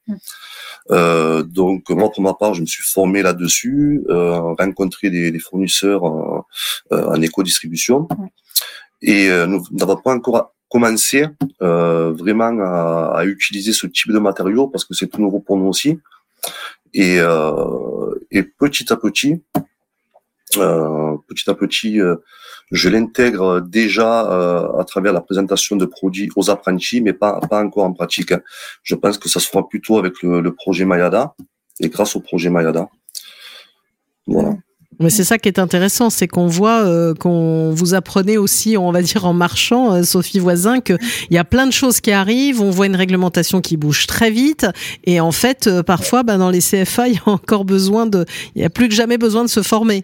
Euh, 0.92 1.44
donc 1.44 1.90
moi 1.90 2.12
pour 2.12 2.24
ma 2.24 2.34
part, 2.34 2.54
je 2.56 2.62
me 2.62 2.66
suis 2.66 2.84
formé 2.84 3.22
là-dessus, 3.22 4.04
euh, 4.10 4.40
rencontré 4.40 5.10
des, 5.10 5.32
des 5.32 5.40
fournisseurs 5.40 6.04
en, 6.04 6.46
en 6.92 7.22
éco-distribution, 7.22 8.08
et 9.02 9.30
nous 9.48 9.64
n'avons 9.72 9.98
pas 9.98 10.14
encore 10.14 10.54
commencé 10.68 11.26
vraiment 11.60 12.60
à, 12.62 13.14
à, 13.20 13.26
utiliser 13.26 13.72
ce 13.72 13.88
type 13.88 14.12
de 14.12 14.20
matériaux 14.20 14.68
parce 14.68 14.84
que 14.84 14.94
c'est 14.94 15.08
tout 15.08 15.22
nouveau 15.22 15.40
pour 15.40 15.58
nous 15.58 15.68
aussi. 15.68 16.00
Et, 16.94 17.18
et 18.32 18.44
petit 18.44 18.92
à 18.92 18.98
petit, 18.98 19.42
petit 20.56 21.50
à 21.50 21.54
petit, 21.54 22.00
je 22.72 22.90
l'intègre 22.90 23.62
déjà 23.62 24.30
euh, 24.32 24.80
à 24.80 24.84
travers 24.84 25.14
la 25.14 25.22
présentation 25.22 25.76
de 25.76 25.86
produits 25.86 26.30
aux 26.36 26.50
apprentis, 26.50 27.02
mais 27.02 27.14
pas, 27.14 27.40
encore 27.52 27.86
en 27.86 27.94
pratique. 27.94 28.32
Hein. 28.32 28.42
Je 28.84 28.96
pense 28.96 29.18
que 29.18 29.30
ça 29.30 29.40
se 29.40 29.48
fera 29.48 29.68
plutôt 29.68 29.98
avec 29.98 30.22
le, 30.22 30.54
projet 30.54 30.86
Mayada 30.86 31.34
et 31.80 31.90
grâce 31.90 32.16
au 32.16 32.20
projet 32.20 32.50
Mayada. 32.50 32.90
Voilà. 34.28 34.56
Mais 35.02 35.10
c'est 35.10 35.24
ça 35.24 35.38
qui 35.38 35.48
est 35.48 35.60
intéressant, 35.60 36.10
c'est 36.10 36.28
qu'on 36.28 36.48
voit 36.48 36.82
euh, 36.82 37.14
qu'on 37.14 37.72
vous 37.72 37.94
apprenez 37.94 38.38
aussi, 38.38 38.76
on 38.76 38.92
va 38.92 39.02
dire 39.02 39.26
en 39.26 39.34
marchant, 39.34 39.94
euh, 39.94 40.04
Sophie 40.04 40.40
Voisin, 40.40 40.82
qu'il 40.82 40.98
y 41.32 41.38
a 41.38 41.46
plein 41.46 41.66
de 41.66 41.72
choses 41.72 42.02
qui 42.02 42.12
arrivent. 42.12 42.62
On 42.62 42.70
voit 42.70 42.86
une 42.86 42.98
réglementation 42.98 43.62
qui 43.62 43.78
bouge 43.78 44.08
très 44.08 44.30
vite, 44.30 44.68
et 45.06 45.22
en 45.22 45.32
fait, 45.32 45.70
parfois, 45.84 46.24
bah, 46.24 46.38
dans 46.38 46.50
les 46.50 46.60
CFA, 46.60 47.08
il 47.08 47.16
y 47.16 47.18
a 47.18 47.30
encore 47.30 47.64
besoin 47.64 48.08
de, 48.08 48.26
il 48.56 48.62
y 48.62 48.66
a 48.66 48.70
plus 48.70 48.90
que 48.90 48.94
jamais 48.94 49.18
besoin 49.18 49.44
de 49.44 49.50
se 49.50 49.64
former 49.64 50.04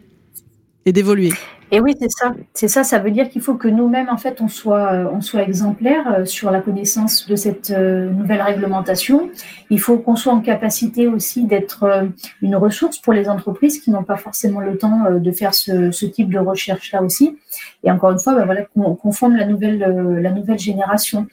et 0.85 0.93
d'évoluer. 0.93 1.31
Et 1.71 1.79
oui, 1.79 1.95
c'est 1.99 2.11
ça. 2.11 2.33
C'est 2.53 2.67
ça. 2.67 2.83
Ça 2.83 2.99
veut 2.99 3.09
dire 3.09 3.27
qu'il 3.27 3.41
faut 3.41 3.55
que 3.55 3.67
nous-mêmes, 3.67 4.07
en 4.09 4.17
fait, 4.17 4.39
on 4.39 4.47
soit, 4.47 4.93
euh, 4.93 5.09
on 5.11 5.19
soit 5.19 5.41
exemplaires 5.41 6.13
euh, 6.13 6.25
sur 6.25 6.51
la 6.51 6.61
connaissance 6.61 7.27
de 7.27 7.35
cette 7.35 7.71
euh, 7.71 8.07
nouvelle 8.11 8.41
réglementation. 8.41 9.31
Il 9.71 9.79
faut 9.79 9.97
qu'on 9.97 10.15
soit 10.15 10.31
en 10.31 10.41
capacité 10.41 11.07
aussi 11.07 11.45
d'être 11.45 12.07
une 12.41 12.55
ressource 12.55 12.99
pour 12.99 13.13
les 13.13 13.27
entreprises 13.29 13.81
qui 13.81 13.89
n'ont 13.89 14.03
pas 14.03 14.17
forcément 14.17 14.59
le 14.59 14.77
temps 14.77 15.05
de 15.09 15.31
faire 15.31 15.55
ce, 15.55 16.05
type 16.05 16.29
de 16.29 16.37
recherche-là 16.39 17.01
aussi. 17.01 17.35
Et 17.83 17.89
encore 17.89 18.11
une 18.11 18.19
fois, 18.19 18.35
ben 18.35 18.45
voilà, 18.45 18.61
qu'on 18.63 19.11
forme 19.11 19.35
la 19.35 19.45
nouvelle, 19.45 19.79
la 19.79 20.31
nouvelle 20.31 20.59
génération. 20.59 21.25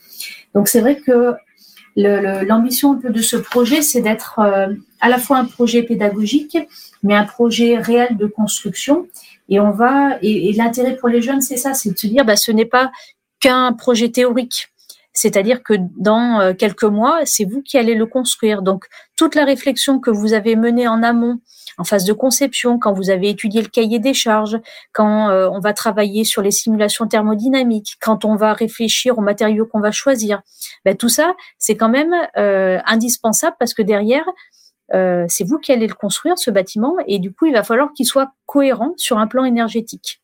Donc, 0.55 0.69
c'est 0.69 0.81
vrai 0.81 0.97
que 0.97 1.35
l'ambition 1.95 2.95
de 2.95 3.21
ce 3.21 3.37
projet, 3.37 3.83
c'est 3.83 4.01
d'être 4.01 4.39
à 4.39 5.09
la 5.09 5.19
fois 5.19 5.37
un 5.37 5.45
projet 5.45 5.83
pédagogique, 5.83 6.57
mais 7.03 7.15
un 7.15 7.25
projet 7.25 7.77
réel 7.77 8.17
de 8.17 8.27
construction 8.27 9.07
et 9.49 9.61
on 9.61 9.71
va, 9.71 10.19
et, 10.23 10.53
l'intérêt 10.53 10.97
pour 10.97 11.09
les 11.09 11.23
jeunes, 11.23 11.41
c'est 11.41 11.57
ça, 11.57 11.75
c'est 11.75 11.91
de 11.91 11.99
se 11.99 12.07
dire, 12.07 12.25
bah, 12.25 12.37
ce 12.37 12.53
n'est 12.53 12.67
pas 12.67 12.91
qu'un 13.41 13.73
projet 13.73 14.09
théorique. 14.11 14.69
C'est-à-dire 15.15 15.63
que 15.63 15.75
dans 15.99 16.41
euh, 16.41 16.55
quelques 16.55 16.85
mois, 16.85 17.21
c'est 17.25 17.45
vous 17.45 17.61
qui 17.61 17.77
allez 17.77 17.95
le 17.95 18.07
construire. 18.07 18.63
Donc, 18.63 18.87
toute 19.17 19.35
la 19.35 19.45
réflexion 19.45 20.01
que 20.01 20.11
vous 20.11 20.33
avez 20.33 20.57
menée 20.57 20.89
en 20.89 21.03
amont, 21.03 21.39
en 21.79 21.85
phase 21.85 22.05
de 22.05 22.13
conception, 22.13 22.79
quand 22.79 22.93
vous 22.93 23.11
avez 23.11 23.29
étudié 23.29 23.61
le 23.61 23.69
cahier 23.69 23.99
des 23.99 24.15
charges, 24.15 24.59
quand 24.93 25.29
euh, 25.29 25.49
on 25.51 25.61
va 25.61 25.73
travailler 25.75 26.25
sur 26.25 26.41
les 26.41 26.51
simulations 26.51 27.07
thermodynamiques, 27.07 27.97
quand 28.01 28.25
on 28.25 28.37
va 28.37 28.53
réfléchir 28.53 29.19
aux 29.19 29.23
matériaux 29.23 29.67
qu'on 29.67 29.81
va 29.81 29.91
choisir, 29.91 30.41
ben, 30.85 30.97
tout 30.97 31.09
ça, 31.09 31.35
c'est 31.59 31.77
quand 31.77 31.89
même 31.89 32.15
euh, 32.39 32.79
indispensable 32.87 33.57
parce 33.59 33.75
que 33.75 33.83
derrière, 33.83 34.25
euh, 34.95 35.25
c'est 35.29 35.45
vous 35.45 35.59
qui 35.59 35.73
allez 35.73 35.87
le 35.87 35.95
construire, 35.95 36.39
ce 36.39 36.51
bâtiment, 36.51 36.97
et 37.07 37.19
du 37.19 37.33
coup, 37.33 37.47
il 37.47 37.53
va 37.53 37.63
falloir 37.63 37.93
qu'il 37.93 38.07
soit 38.07 38.33
cohérent 38.47 38.93
sur 38.97 39.19
un 39.19 39.27
plan 39.27 39.45
énergétique. 39.45 40.21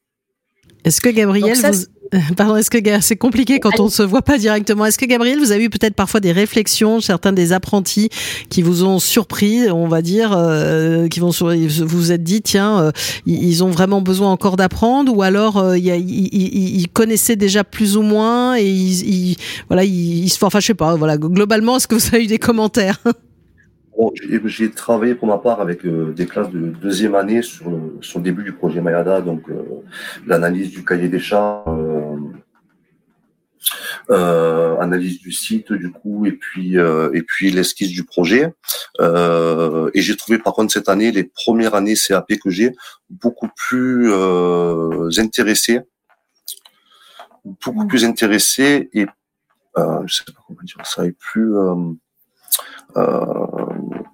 Est-ce 0.84 1.00
que 1.00 1.08
Gabriel, 1.08 1.56
pardon, 2.36 2.56
est-ce 2.56 2.70
que 2.70 2.78
c'est 3.00 3.16
compliqué 3.16 3.58
quand 3.58 3.80
on 3.80 3.86
ne 3.86 3.90
se 3.90 4.02
voit 4.02 4.22
pas 4.22 4.38
directement. 4.38 4.86
Est-ce 4.86 4.96
que 4.96 5.04
Gabriel, 5.04 5.38
vous 5.38 5.52
avez 5.52 5.64
eu 5.64 5.70
peut-être 5.70 5.94
parfois 5.94 6.20
des 6.20 6.32
réflexions, 6.32 7.00
certains 7.00 7.32
des 7.32 7.52
apprentis 7.52 8.10
qui 8.48 8.62
vous 8.62 8.84
ont 8.84 8.98
surpris, 8.98 9.70
on 9.70 9.88
va 9.88 10.02
dire, 10.02 10.32
euh, 10.32 11.08
qui 11.08 11.20
vont 11.20 11.32
sur, 11.32 11.48
vous 11.54 11.86
vous 11.86 12.12
êtes 12.12 12.22
dit, 12.22 12.40
tiens, 12.40 12.80
euh, 12.80 12.92
ils 13.26 13.64
ont 13.64 13.70
vraiment 13.70 14.00
besoin 14.00 14.30
encore 14.30 14.56
d'apprendre, 14.56 15.14
ou 15.14 15.22
alors 15.22 15.76
ils, 15.76 16.86
connaissaient 16.92 17.36
déjà 17.36 17.64
plus 17.64 17.96
ou 17.96 18.02
moins 18.02 18.56
et 18.56 18.66
ils, 18.66 19.36
voilà, 19.68 19.84
ils, 19.84 20.28
se, 20.30 20.42
enfin, 20.44 20.60
je 20.60 20.66
sais 20.66 20.74
pas, 20.74 20.94
voilà, 20.96 21.18
globalement, 21.18 21.76
est-ce 21.76 21.86
que 21.86 21.96
vous 21.96 22.06
avez 22.14 22.24
eu 22.24 22.28
des 22.28 22.38
commentaires? 22.38 23.02
j'ai 24.44 24.70
travaillé 24.70 25.14
pour 25.14 25.28
ma 25.28 25.38
part 25.38 25.60
avec 25.60 25.84
euh, 25.84 26.12
des 26.12 26.26
classes 26.26 26.50
de 26.50 26.58
deuxième 26.58 27.14
année 27.14 27.42
sur 27.42 27.70
le, 27.70 27.98
sur 28.00 28.18
le 28.18 28.24
début 28.24 28.44
du 28.44 28.52
projet 28.52 28.80
Mayada, 28.80 29.20
donc 29.20 29.48
euh, 29.48 29.62
l'analyse 30.26 30.70
du 30.70 30.84
cahier 30.84 31.08
des 31.08 31.18
charges, 31.18 31.68
euh, 34.10 34.78
analyse 34.78 35.18
du 35.20 35.32
site 35.32 35.72
du 35.72 35.90
coup, 35.90 36.26
et 36.26 36.32
puis 36.32 36.76
et 36.76 37.22
puis 37.22 37.50
l'esquisse 37.50 37.90
du 37.90 38.04
projet. 38.04 38.52
et 39.00 40.00
j'ai 40.00 40.16
trouvé 40.16 40.38
par 40.38 40.52
contre 40.54 40.72
cette 40.72 40.88
année 40.88 41.10
les 41.10 41.24
premières 41.24 41.74
années 41.74 41.96
CAP 41.96 42.28
que 42.42 42.50
j'ai 42.50 42.72
beaucoup 43.10 43.48
plus 43.54 44.12
intéressées, 45.18 45.80
beaucoup 47.44 47.86
plus 47.86 48.04
intéressées 48.04 48.88
et 48.92 49.06
je 49.76 50.14
sais 50.14 50.24
pas 50.24 50.40
comment 50.46 50.62
dire 50.62 50.86
ça, 50.86 51.04
et 51.04 51.12
plus 51.12 51.52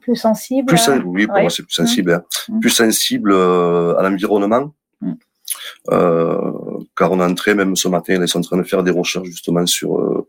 plus 0.04 0.16
sensible. 0.16 0.66
Plus, 0.66 0.88
oui, 1.04 1.26
pour 1.26 1.40
moi 1.40 1.50
c'est 1.50 1.62
plus 1.62 1.72
sensible. 1.72 2.12
Hein. 2.12 2.22
Mmh. 2.48 2.60
Plus 2.60 2.70
sensible 2.70 3.32
euh, 3.32 3.96
à 3.98 4.02
l'environnement. 4.02 4.72
Mmh. 5.00 5.12
Euh, 5.90 6.52
car 6.96 7.12
on 7.12 7.20
est 7.20 7.24
entré 7.24 7.54
même 7.54 7.76
ce 7.76 7.88
matin, 7.88 8.18
ils 8.20 8.28
sont 8.28 8.38
en 8.38 8.42
train 8.42 8.56
de 8.58 8.62
faire 8.64 8.82
des 8.82 8.90
recherches 8.90 9.28
justement 9.28 9.66
sur 9.66 9.98
euh, 9.98 10.28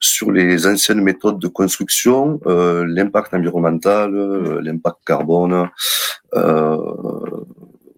sur 0.00 0.30
les 0.32 0.66
anciennes 0.66 1.00
méthodes 1.00 1.38
de 1.38 1.48
construction, 1.48 2.40
euh, 2.46 2.84
l'impact 2.86 3.34
environnemental, 3.34 4.14
euh, 4.14 4.60
l'impact 4.62 4.98
carbone, 5.06 5.68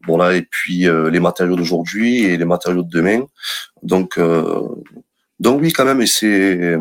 voilà, 0.08 0.36
et 0.36 0.42
puis 0.42 0.86
les 1.14 1.20
matériaux 1.20 1.56
d'aujourd'hui 1.56 2.24
et 2.24 2.36
les 2.36 2.44
matériaux 2.44 2.82
de 2.82 2.90
demain. 2.90 3.22
Donc 3.82 4.20
donc 5.40 5.60
oui 5.60 5.72
quand 5.72 5.84
même, 5.84 6.00
et 6.00 6.06
c'est 6.06 6.78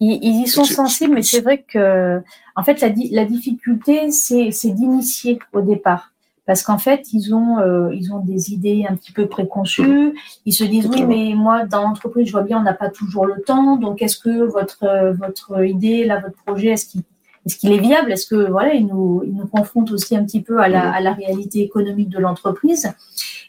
ils, 0.00 0.42
y 0.42 0.46
sont 0.46 0.64
sensibles, 0.64 1.14
mais 1.14 1.22
c'est 1.22 1.40
vrai 1.40 1.62
que, 1.62 2.20
en 2.56 2.62
fait, 2.62 2.80
la, 2.80 2.88
la 3.10 3.24
difficulté, 3.24 4.10
c'est 4.10 4.70
d'initier 4.70 5.38
au 5.52 5.60
départ. 5.60 6.12
Parce 6.46 6.62
qu'en 6.62 6.78
fait, 6.78 7.12
ils 7.12 7.32
ont, 7.34 7.58
euh, 7.58 7.94
ils 7.94 8.12
ont 8.12 8.18
des 8.18 8.52
idées 8.52 8.84
un 8.88 8.96
petit 8.96 9.12
peu 9.12 9.26
préconçues. 9.26 10.18
Ils 10.46 10.52
se 10.52 10.64
disent, 10.64 10.86
oui, 10.86 11.04
mais 11.04 11.34
moi, 11.36 11.64
dans 11.64 11.82
l'entreprise, 11.82 12.26
je 12.26 12.32
vois 12.32 12.42
bien, 12.42 12.58
on 12.58 12.62
n'a 12.62 12.74
pas 12.74 12.88
toujours 12.88 13.26
le 13.26 13.40
temps. 13.42 13.76
Donc, 13.76 14.02
est-ce 14.02 14.18
que 14.18 14.42
votre, 14.44 15.14
votre 15.16 15.64
idée, 15.64 16.04
là, 16.04 16.18
votre 16.18 16.42
projet, 16.42 16.70
est-ce 16.70 16.86
qu'il 16.86 17.02
est-ce 17.46 17.56
qu'il 17.56 17.72
est 17.72 17.78
viable? 17.78 18.12
Est-ce 18.12 18.26
que 18.26 18.50
voilà, 18.50 18.74
il 18.74 18.86
nous, 18.86 19.22
il 19.24 19.34
nous 19.34 19.46
confronte 19.46 19.92
aussi 19.92 20.14
un 20.14 20.24
petit 20.24 20.42
peu 20.42 20.60
à 20.60 20.68
la, 20.68 20.92
à 20.92 21.00
la 21.00 21.14
réalité 21.14 21.62
économique 21.62 22.10
de 22.10 22.18
l'entreprise 22.18 22.92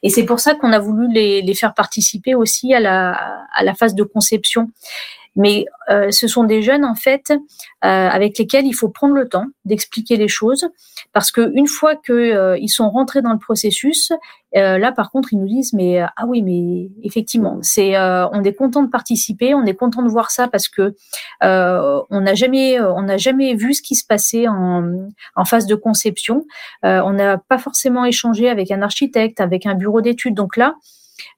Et 0.01 0.09
c'est 0.09 0.23
pour 0.23 0.39
ça 0.39 0.55
qu'on 0.55 0.71
a 0.71 0.79
voulu 0.79 1.11
les, 1.11 1.41
les, 1.41 1.53
faire 1.53 1.73
participer 1.73 2.33
aussi 2.33 2.73
à 2.73 2.79
la, 2.79 3.11
à 3.53 3.63
la 3.63 3.73
phase 3.73 3.93
de 3.93 4.03
conception. 4.03 4.71
Mais 5.35 5.65
ce 6.09 6.27
sont 6.27 6.43
des 6.43 6.61
jeunes 6.61 6.85
en 6.85 6.95
fait 6.95 7.33
avec 7.81 8.37
lesquels 8.37 8.65
il 8.65 8.73
faut 8.73 8.89
prendre 8.89 9.13
le 9.13 9.27
temps 9.27 9.45
d'expliquer 9.65 10.17
les 10.17 10.27
choses, 10.27 10.67
parce 11.13 11.31
que 11.31 11.51
une 11.55 11.67
fois 11.67 11.95
que 11.95 12.57
ils 12.59 12.69
sont 12.69 12.89
rentrés 12.89 13.21
dans 13.21 13.31
le 13.31 13.39
processus, 13.39 14.11
là 14.53 14.91
par 14.91 15.11
contre 15.11 15.33
ils 15.33 15.39
nous 15.39 15.47
disent 15.47 15.73
mais 15.73 16.01
ah 16.01 16.25
oui 16.27 16.41
mais 16.41 16.89
effectivement 17.03 17.59
c'est 17.61 17.97
on 17.97 18.43
est 18.43 18.53
content 18.53 18.83
de 18.83 18.89
participer, 18.89 19.53
on 19.53 19.65
est 19.65 19.75
content 19.75 20.01
de 20.01 20.09
voir 20.09 20.31
ça 20.31 20.47
parce 20.47 20.67
que 20.67 20.95
on 21.41 22.21
n'a 22.21 22.33
jamais 22.33 22.79
on 22.81 23.03
n'a 23.03 23.17
jamais 23.17 23.55
vu 23.55 23.73
ce 23.73 23.81
qui 23.81 23.95
se 23.95 24.05
passait 24.05 24.47
en, 24.47 25.09
en 25.35 25.45
phase 25.45 25.65
de 25.65 25.75
conception, 25.75 26.45
on 26.83 27.13
n'a 27.13 27.37
pas 27.37 27.57
forcément 27.57 28.05
échangé 28.05 28.49
avec 28.49 28.71
un 28.71 28.81
architecte, 28.81 29.39
avec 29.39 29.65
un 29.65 29.75
bureau 29.75 30.01
d'études, 30.01 30.35
donc 30.35 30.57
là 30.57 30.75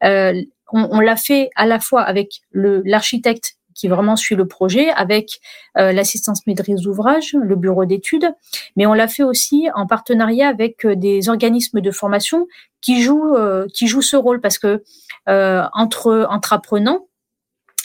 euh, 0.04 0.42
on, 0.72 1.00
l'a 1.00 1.16
fait 1.16 1.50
à 1.56 1.68
la 1.68 1.80
fois 1.80 2.02
avec 2.02 2.42
l'architecte 2.52 3.58
qui 3.74 3.88
vraiment 3.88 4.16
suit 4.16 4.36
le 4.36 4.48
projet, 4.48 4.90
avec 4.92 5.40
euh, 5.78 5.92
l'assistance 5.92 6.46
maîtrise 6.48 6.82
d'ouvrage, 6.82 7.34
le 7.34 7.56
bureau 7.56 7.86
d'études, 7.86 8.34
mais 8.76 8.86
on 8.86 8.94
l'a 8.94 9.08
fait 9.08 9.24
aussi 9.24 9.68
en 9.76 9.88
partenariat 9.88 10.48
avec 10.48 10.86
euh, 10.86 10.96
des 10.96 11.30
organismes 11.30 11.82
de 11.82 11.92
formation 11.92 12.48
qui 12.82 13.02
jouent 13.02 13.38
qui 13.74 13.88
jouent 13.88 14.02
ce 14.02 14.18
rôle 14.18 14.42
parce 14.42 14.58
que 14.58 14.84
entre 15.26 16.28
entre 16.30 16.52
apprenants, 16.52 17.08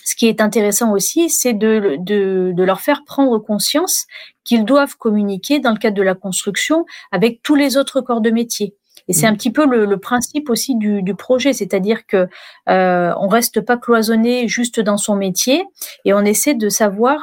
ce 0.09 0.17
qui 0.17 0.27
est 0.27 0.41
intéressant 0.41 0.93
aussi, 0.93 1.29
c'est 1.29 1.53
de, 1.53 1.99
de, 2.01 2.63
leur 2.63 2.81
faire 2.81 3.05
prendre 3.05 3.39
conscience 3.39 4.07
qu'ils 4.43 4.65
doivent 4.65 4.97
communiquer 4.97 5.61
dans 5.61 5.71
le 5.71 5.77
cadre 5.77 5.99
de 5.99 6.03
la 6.03 6.15
construction 6.15 6.87
avec 7.13 7.43
tous 7.43 7.55
les 7.55 7.77
autres 7.77 8.01
corps 8.01 8.23
de 8.23 8.31
métier. 8.31 8.75
Et 9.07 9.13
c'est 9.13 9.27
un 9.27 9.33
mm. 9.33 9.37
petit 9.37 9.51
peu 9.51 9.67
le, 9.67 9.97
principe 9.99 10.51
aussi 10.51 10.77
du, 10.77 11.15
projet, 11.15 11.53
c'est-à-dire 11.53 12.07
que 12.07 12.29
euh, 12.69 13.13
on 13.19 13.29
reste 13.29 13.61
pas 13.61 13.77
cloisonné 13.77 14.49
juste 14.49 14.81
dans 14.81 14.97
son 14.97 15.17
métier 15.17 15.65
et 16.05 16.13
on 16.13 16.21
essaie 16.21 16.55
de 16.55 16.69
savoir 16.69 17.19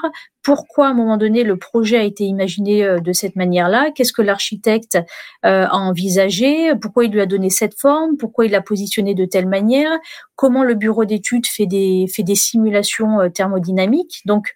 pourquoi 0.46 0.86
à 0.86 0.90
un 0.92 0.94
moment 0.94 1.18
donné 1.18 1.44
le 1.44 1.58
projet 1.58 1.98
a 1.98 2.04
été 2.04 2.24
imaginé 2.24 2.84
euh, 2.84 3.00
de 3.00 3.14
cette 3.14 3.36
manière-là, 3.36 3.90
qu'est-ce 3.90 4.14
que 4.14 4.22
l'architecte 4.22 4.96
euh, 5.44 5.66
a 5.66 5.76
envisagé, 5.76 6.76
pourquoi 6.80 7.06
il 7.06 7.12
lui 7.12 7.20
a 7.20 7.26
donné 7.26 7.50
cette 7.50 7.78
forme, 7.78 8.16
pourquoi 8.18 8.46
il 8.46 8.52
l'a 8.52 8.62
positionné 8.62 9.16
de 9.16 9.26
telle 9.26 9.48
manière, 9.48 9.90
comment 10.36 10.64
le 10.64 10.76
bureau 10.76 11.04
d'études 11.04 11.48
fait 11.48 11.66
des 11.66 12.06
fait 12.14 12.22
des 12.22 12.36
simulations 12.36 13.22
euh, 13.22 13.30
thermodynamiques. 13.30 14.22
Donc 14.26 14.54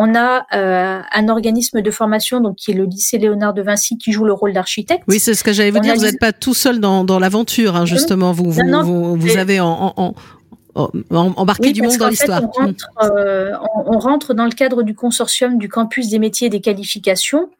on 0.00 0.14
a 0.14 0.46
euh, 0.54 1.00
un 1.12 1.28
organisme 1.28 1.82
de 1.82 1.90
formation, 1.90 2.40
donc 2.40 2.54
qui 2.54 2.70
est 2.70 2.74
le 2.74 2.84
lycée 2.84 3.18
Léonard 3.18 3.52
de 3.52 3.62
Vinci, 3.62 3.98
qui 3.98 4.12
joue 4.12 4.24
le 4.24 4.32
rôle 4.32 4.52
d'architecte. 4.52 5.02
Oui, 5.08 5.18
c'est 5.18 5.34
ce 5.34 5.42
que 5.42 5.52
j'allais 5.52 5.72
vous 5.72 5.80
dire. 5.80 5.96
Vous 5.96 6.02
n'êtes 6.02 6.20
pas 6.20 6.32
tout 6.32 6.54
seul 6.54 6.78
dans, 6.78 7.02
dans 7.02 7.18
l'aventure, 7.18 7.74
hein, 7.74 7.84
justement. 7.84 8.30
Vous, 8.30 8.48
vous, 8.48 8.62
vous, 8.84 9.16
vous 9.16 9.36
avez 9.36 9.58
en, 9.58 9.92
en, 9.96 10.14
Embarquer 10.74 11.72
du 11.72 11.82
monde 11.82 11.96
dans 11.96 12.08
l'histoire. 12.08 12.42
On, 12.58 12.74
euh, 13.02 13.52
on, 13.86 13.98
rentre 13.98 14.34
dans 14.34 14.44
le 14.44 14.52
cadre 14.52 14.82
du 14.82 14.94
consortium 14.94 15.58
du 15.58 15.68
campus 15.68 16.08
des 16.08 16.18
métiers 16.18 16.46
et 16.48 16.50
des 16.50 16.60
qualifications, 16.60 17.50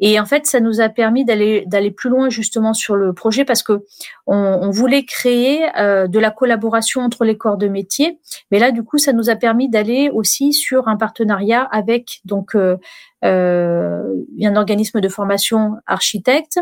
et 0.00 0.20
en 0.20 0.26
fait, 0.26 0.46
ça 0.46 0.60
nous 0.60 0.80
a 0.80 0.88
permis 0.88 1.24
d'aller 1.24 1.64
d'aller 1.66 1.90
plus 1.90 2.10
loin 2.10 2.28
justement 2.28 2.74
sur 2.74 2.96
le 2.96 3.12
projet 3.12 3.44
parce 3.44 3.62
que 3.62 3.84
on, 4.26 4.36
on 4.36 4.70
voulait 4.70 5.04
créer 5.04 5.66
euh, 5.78 6.06
de 6.06 6.18
la 6.18 6.30
collaboration 6.30 7.02
entre 7.02 7.24
les 7.24 7.38
corps 7.38 7.56
de 7.56 7.68
métiers, 7.68 8.18
mais 8.50 8.58
là, 8.58 8.72
du 8.72 8.82
coup, 8.82 8.98
ça 8.98 9.12
nous 9.12 9.30
a 9.30 9.36
permis 9.36 9.68
d'aller 9.68 10.10
aussi 10.12 10.52
sur 10.52 10.88
un 10.88 10.96
partenariat 10.96 11.62
avec 11.62 12.20
donc 12.24 12.54
euh, 12.54 12.76
euh 13.24 14.02
un 14.42 14.56
organisme 14.56 15.00
de 15.00 15.08
formation 15.08 15.74
architecte 15.86 16.60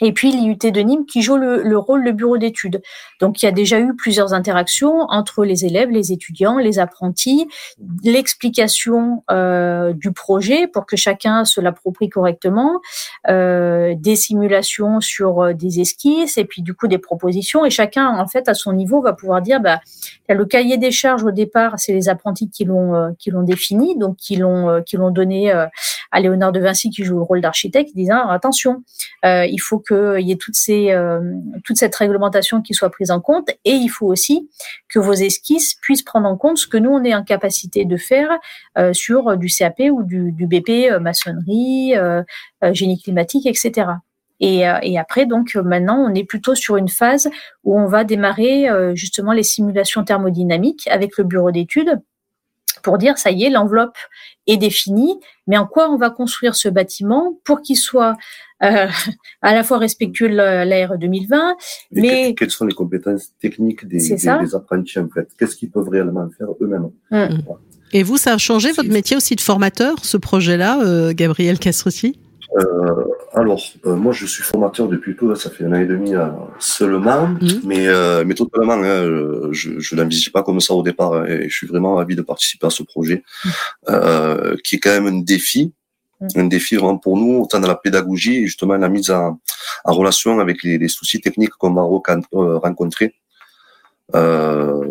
et 0.00 0.12
puis 0.12 0.32
l'IUT 0.32 0.56
de 0.56 0.80
Nîmes 0.80 1.06
qui 1.06 1.22
joue 1.22 1.36
le, 1.36 1.62
le 1.62 1.78
rôle 1.78 2.04
de 2.04 2.10
bureau 2.10 2.38
d'études. 2.38 2.82
Donc 3.20 3.42
il 3.42 3.46
y 3.46 3.48
a 3.48 3.52
déjà 3.52 3.78
eu 3.78 3.94
plusieurs 3.94 4.32
interactions 4.32 5.06
entre 5.08 5.44
les 5.44 5.64
élèves, 5.64 5.90
les 5.90 6.12
étudiants, 6.12 6.58
les 6.58 6.78
apprentis, 6.78 7.48
l'explication 8.04 9.22
euh, 9.30 9.92
du 9.92 10.12
projet 10.12 10.66
pour 10.66 10.86
que 10.86 10.96
chacun 10.96 11.44
se 11.44 11.60
l'approprie 11.60 12.08
correctement, 12.08 12.80
euh, 13.28 13.94
des 13.96 14.16
simulations 14.16 15.00
sur 15.00 15.42
euh, 15.42 15.52
des 15.52 15.80
esquisses 15.80 16.38
et 16.38 16.44
puis 16.44 16.62
du 16.62 16.74
coup 16.74 16.88
des 16.88 16.98
propositions 16.98 17.64
et 17.64 17.70
chacun 17.70 18.08
en 18.08 18.26
fait 18.26 18.48
à 18.48 18.54
son 18.54 18.72
niveau 18.72 19.02
va 19.02 19.12
pouvoir 19.12 19.42
dire 19.42 19.60
bah 19.60 19.80
le 20.28 20.44
cahier 20.44 20.78
des 20.78 20.90
charges 20.90 21.24
au 21.24 21.30
départ 21.30 21.74
c'est 21.78 21.92
les 21.92 22.08
apprentis 22.08 22.48
qui 22.50 22.64
l'ont 22.64 23.14
qui 23.18 23.30
l'ont 23.30 23.42
défini 23.42 23.96
donc 23.98 24.16
qui 24.16 24.36
l'ont 24.36 24.82
qui 24.86 24.96
l'ont 24.96 25.10
donné 25.10 25.50
à 25.50 26.20
Léonard 26.20 26.52
de 26.52 26.60
Vinci 26.60 26.90
qui 26.90 27.04
joue 27.04 27.16
le 27.16 27.22
rôle 27.22 27.40
d'architecte 27.40 27.90
disant 27.94 28.28
attention 28.28 28.82
il 29.24 29.58
faut 29.58 29.78
que 29.78 29.89
qu'il 29.90 30.28
y 30.28 30.32
ait 30.32 30.94
euh, 30.94 31.20
toute 31.64 31.76
cette 31.76 31.94
réglementation 31.96 32.62
qui 32.62 32.74
soit 32.74 32.90
prise 32.90 33.10
en 33.10 33.20
compte. 33.20 33.50
Et 33.64 33.72
il 33.72 33.88
faut 33.88 34.06
aussi 34.06 34.48
que 34.88 34.98
vos 34.98 35.12
esquisses 35.12 35.74
puissent 35.74 36.02
prendre 36.02 36.28
en 36.28 36.36
compte 36.36 36.58
ce 36.58 36.66
que 36.66 36.76
nous, 36.76 36.90
on 36.90 37.02
est 37.04 37.14
en 37.14 37.24
capacité 37.24 37.84
de 37.84 37.96
faire 37.96 38.30
euh, 38.78 38.92
sur 38.92 39.36
du 39.36 39.48
CAP 39.48 39.80
ou 39.90 40.02
du, 40.02 40.32
BP, 40.46 40.90
euh, 40.90 41.00
maçonnerie, 41.00 41.94
génie 42.72 43.00
climatique, 43.00 43.46
etc. 43.46 43.88
Et, 44.42 44.60
et, 44.82 44.98
après, 44.98 45.26
donc 45.26 45.54
maintenant, 45.54 45.98
on 45.98 46.14
est 46.14 46.24
plutôt 46.24 46.54
sur 46.54 46.76
une 46.76 46.88
phase 46.88 47.28
où 47.64 47.78
on 47.78 47.86
va 47.86 48.04
démarrer 48.04 48.68
justement 48.94 49.32
les 49.32 49.42
simulations 49.42 50.02
thermodynamiques 50.02 50.88
avec 50.88 51.18
le 51.18 51.24
bureau 51.24 51.50
d'études 51.50 52.00
pour 52.82 52.98
dire 52.98 53.18
ça 53.18 53.30
y 53.30 53.44
est, 53.44 53.50
l'enveloppe 53.50 53.96
est 54.46 54.56
définie, 54.56 55.18
mais 55.46 55.56
en 55.56 55.66
quoi 55.66 55.90
on 55.90 55.96
va 55.96 56.10
construire 56.10 56.54
ce 56.54 56.68
bâtiment 56.68 57.38
pour 57.44 57.62
qu'il 57.62 57.76
soit 57.76 58.16
euh, 58.62 58.86
à 59.42 59.54
la 59.54 59.62
fois 59.62 59.78
respectueux 59.78 60.28
de 60.28 60.34
l'AR 60.34 60.98
2020, 60.98 61.56
mais, 61.92 62.34
quelles 62.34 62.50
sont 62.50 62.66
les 62.66 62.74
compétences 62.74 63.30
techniques 63.40 63.86
des, 63.86 64.16
des, 64.16 64.54
apprentis 64.54 64.98
en 64.98 65.08
fait? 65.08 65.28
Qu'est-ce 65.38 65.56
qu'ils 65.56 65.70
peuvent 65.70 65.88
réellement 65.88 66.28
faire 66.36 66.48
eux-mêmes? 66.60 66.90
Mmh. 67.10 67.40
Et 67.92 68.02
vous, 68.02 68.18
ça 68.18 68.34
a 68.34 68.38
changé 68.38 68.70
votre 68.72 68.90
métier 68.90 69.16
aussi 69.16 69.34
de 69.34 69.40
formateur, 69.40 70.04
ce 70.04 70.16
projet-là, 70.16 70.80
euh, 70.82 71.12
Gabriel 71.14 71.58
Castrossi 71.58 72.18
euh, 72.58 73.04
alors, 73.32 73.60
euh, 73.86 73.94
moi, 73.94 74.12
je 74.12 74.26
suis 74.26 74.42
formateur 74.42 74.88
depuis 74.88 75.14
peu, 75.14 75.34
ça 75.34 75.50
fait 75.50 75.64
un 75.64 75.72
an 75.72 75.80
et 75.80 75.86
demi 75.86 76.14
euh, 76.14 76.28
seulement, 76.58 77.28
mmh. 77.28 77.48
mais, 77.64 78.24
mais 78.24 78.34
totalement, 78.34 78.74
hein, 78.74 79.52
je, 79.52 79.78
je 79.78 79.94
n'envisage 79.94 80.32
pas 80.32 80.42
comme 80.42 80.60
ça 80.60 80.74
au 80.74 80.82
départ, 80.82 81.14
hein, 81.14 81.26
et 81.26 81.48
je 81.48 81.54
suis 81.54 81.66
vraiment 81.66 81.94
ravi 81.94 82.16
de 82.16 82.22
participer 82.22 82.66
à 82.66 82.70
ce 82.70 82.82
projet, 82.82 83.22
mmh. 83.44 83.92
qui 84.64 84.76
est 84.76 84.78
quand 84.78 84.90
même 84.90 85.06
un 85.06 85.20
défi, 85.20 85.72
mmh. 86.20 86.26
un 86.36 86.44
défi 86.44 86.76
vraiment 86.76 86.98
pour 86.98 87.16
nous, 87.16 87.42
autant 87.42 87.60
dans 87.60 87.68
la 87.68 87.76
pédagogie 87.76 88.38
et 88.38 88.46
justement 88.46 88.76
la 88.76 88.88
mise 88.88 89.10
en, 89.10 89.38
en 89.84 89.92
relation 89.92 90.40
avec 90.40 90.62
les, 90.64 90.78
les 90.78 90.88
soucis 90.88 91.20
techniques 91.20 91.50
qu'on 91.58 91.72
va 91.72 91.82
rencontrer. 91.82 93.14
Euh, 94.14 94.84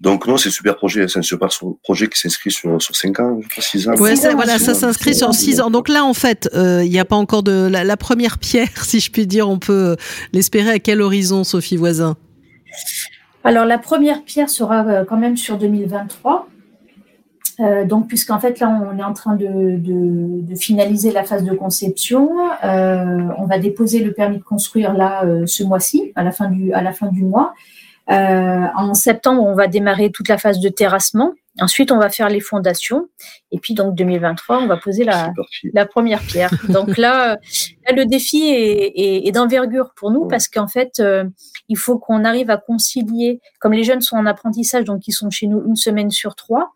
donc 0.00 0.26
non, 0.26 0.36
c'est 0.36 0.48
un 0.48 0.52
super 0.52 0.76
projet, 0.76 1.08
c'est 1.08 1.18
un 1.18 1.22
super 1.22 1.48
projet 1.82 2.08
qui 2.08 2.18
s'inscrit 2.18 2.50
sur 2.50 2.80
sur 2.82 2.94
cinq 2.94 3.18
ans, 3.20 3.40
je 3.48 3.60
6 3.60 3.88
ans. 3.88 3.94
Ouais, 3.96 4.16
ça, 4.16 4.34
voilà, 4.34 4.58
ça 4.58 4.74
s'inscrit 4.74 5.14
sur 5.14 5.32
six 5.32 5.60
ans. 5.60 5.70
Donc 5.70 5.88
là, 5.88 6.04
en 6.04 6.14
fait, 6.14 6.48
euh, 6.54 6.84
il 6.84 6.90
n'y 6.90 6.98
a 6.98 7.04
pas 7.04 7.16
encore 7.16 7.42
de 7.42 7.66
la, 7.66 7.82
la, 7.82 7.96
première 7.96 8.38
pierre, 8.38 8.68
si 8.84 9.00
je 9.00 9.10
puis 9.10 9.26
dire. 9.26 9.48
On 9.48 9.58
peut 9.58 9.96
l'espérer 10.32 10.70
à 10.70 10.78
quel 10.78 11.00
horizon, 11.00 11.44
Sophie 11.44 11.76
Voisin? 11.76 12.16
Alors 13.44 13.64
la 13.64 13.78
première 13.78 14.24
pierre 14.24 14.50
sera 14.50 14.86
euh, 14.86 15.04
quand 15.04 15.16
même 15.16 15.36
sur 15.36 15.56
2023. 15.56 16.48
Euh, 17.60 17.86
donc, 17.86 18.08
puisqu'en 18.08 18.38
fait, 18.38 18.60
là, 18.60 18.68
on 18.68 18.98
est 18.98 19.02
en 19.02 19.14
train 19.14 19.34
de, 19.34 19.76
de, 19.78 20.42
de 20.42 20.54
finaliser 20.56 21.10
la 21.10 21.24
phase 21.24 21.44
de 21.44 21.54
conception, 21.54 22.30
euh, 22.64 23.28
on 23.38 23.46
va 23.46 23.58
déposer 23.58 24.00
le 24.00 24.12
permis 24.12 24.38
de 24.38 24.42
construire 24.42 24.92
là 24.92 25.24
euh, 25.24 25.46
ce 25.46 25.62
mois-ci, 25.62 26.12
à 26.16 26.22
la 26.22 26.32
fin 26.32 26.50
du 26.50 26.72
à 26.72 26.82
la 26.82 26.92
fin 26.92 27.08
du 27.08 27.24
mois. 27.24 27.54
Euh, 28.10 28.66
en 28.76 28.94
septembre, 28.94 29.42
on 29.42 29.54
va 29.54 29.66
démarrer 29.66 30.10
toute 30.12 30.28
la 30.28 30.38
phase 30.38 30.60
de 30.60 30.68
terrassement. 30.68 31.32
Ensuite, 31.58 31.90
on 31.90 31.98
va 31.98 32.10
faire 32.10 32.28
les 32.28 32.40
fondations. 32.40 33.08
Et 33.50 33.58
puis, 33.58 33.74
donc, 33.74 33.94
2023, 33.94 34.58
on 34.58 34.66
va 34.66 34.76
poser 34.76 35.04
la, 35.04 35.32
la 35.72 35.86
première 35.86 36.20
pierre. 36.20 36.50
donc 36.68 36.98
là, 36.98 37.36
là, 37.86 37.96
le 37.96 38.04
défi 38.04 38.42
est, 38.48 38.92
est, 38.94 39.26
est 39.26 39.32
d'envergure 39.32 39.92
pour 39.96 40.10
nous 40.10 40.28
parce 40.28 40.48
qu'en 40.48 40.68
fait, 40.68 41.00
euh, 41.00 41.24
il 41.68 41.78
faut 41.78 41.98
qu'on 41.98 42.24
arrive 42.24 42.50
à 42.50 42.58
concilier, 42.58 43.40
comme 43.58 43.72
les 43.72 43.84
jeunes 43.84 44.02
sont 44.02 44.16
en 44.16 44.26
apprentissage, 44.26 44.84
donc 44.84 45.08
ils 45.08 45.12
sont 45.12 45.30
chez 45.30 45.46
nous 45.46 45.64
une 45.66 45.76
semaine 45.76 46.10
sur 46.10 46.36
trois. 46.36 46.74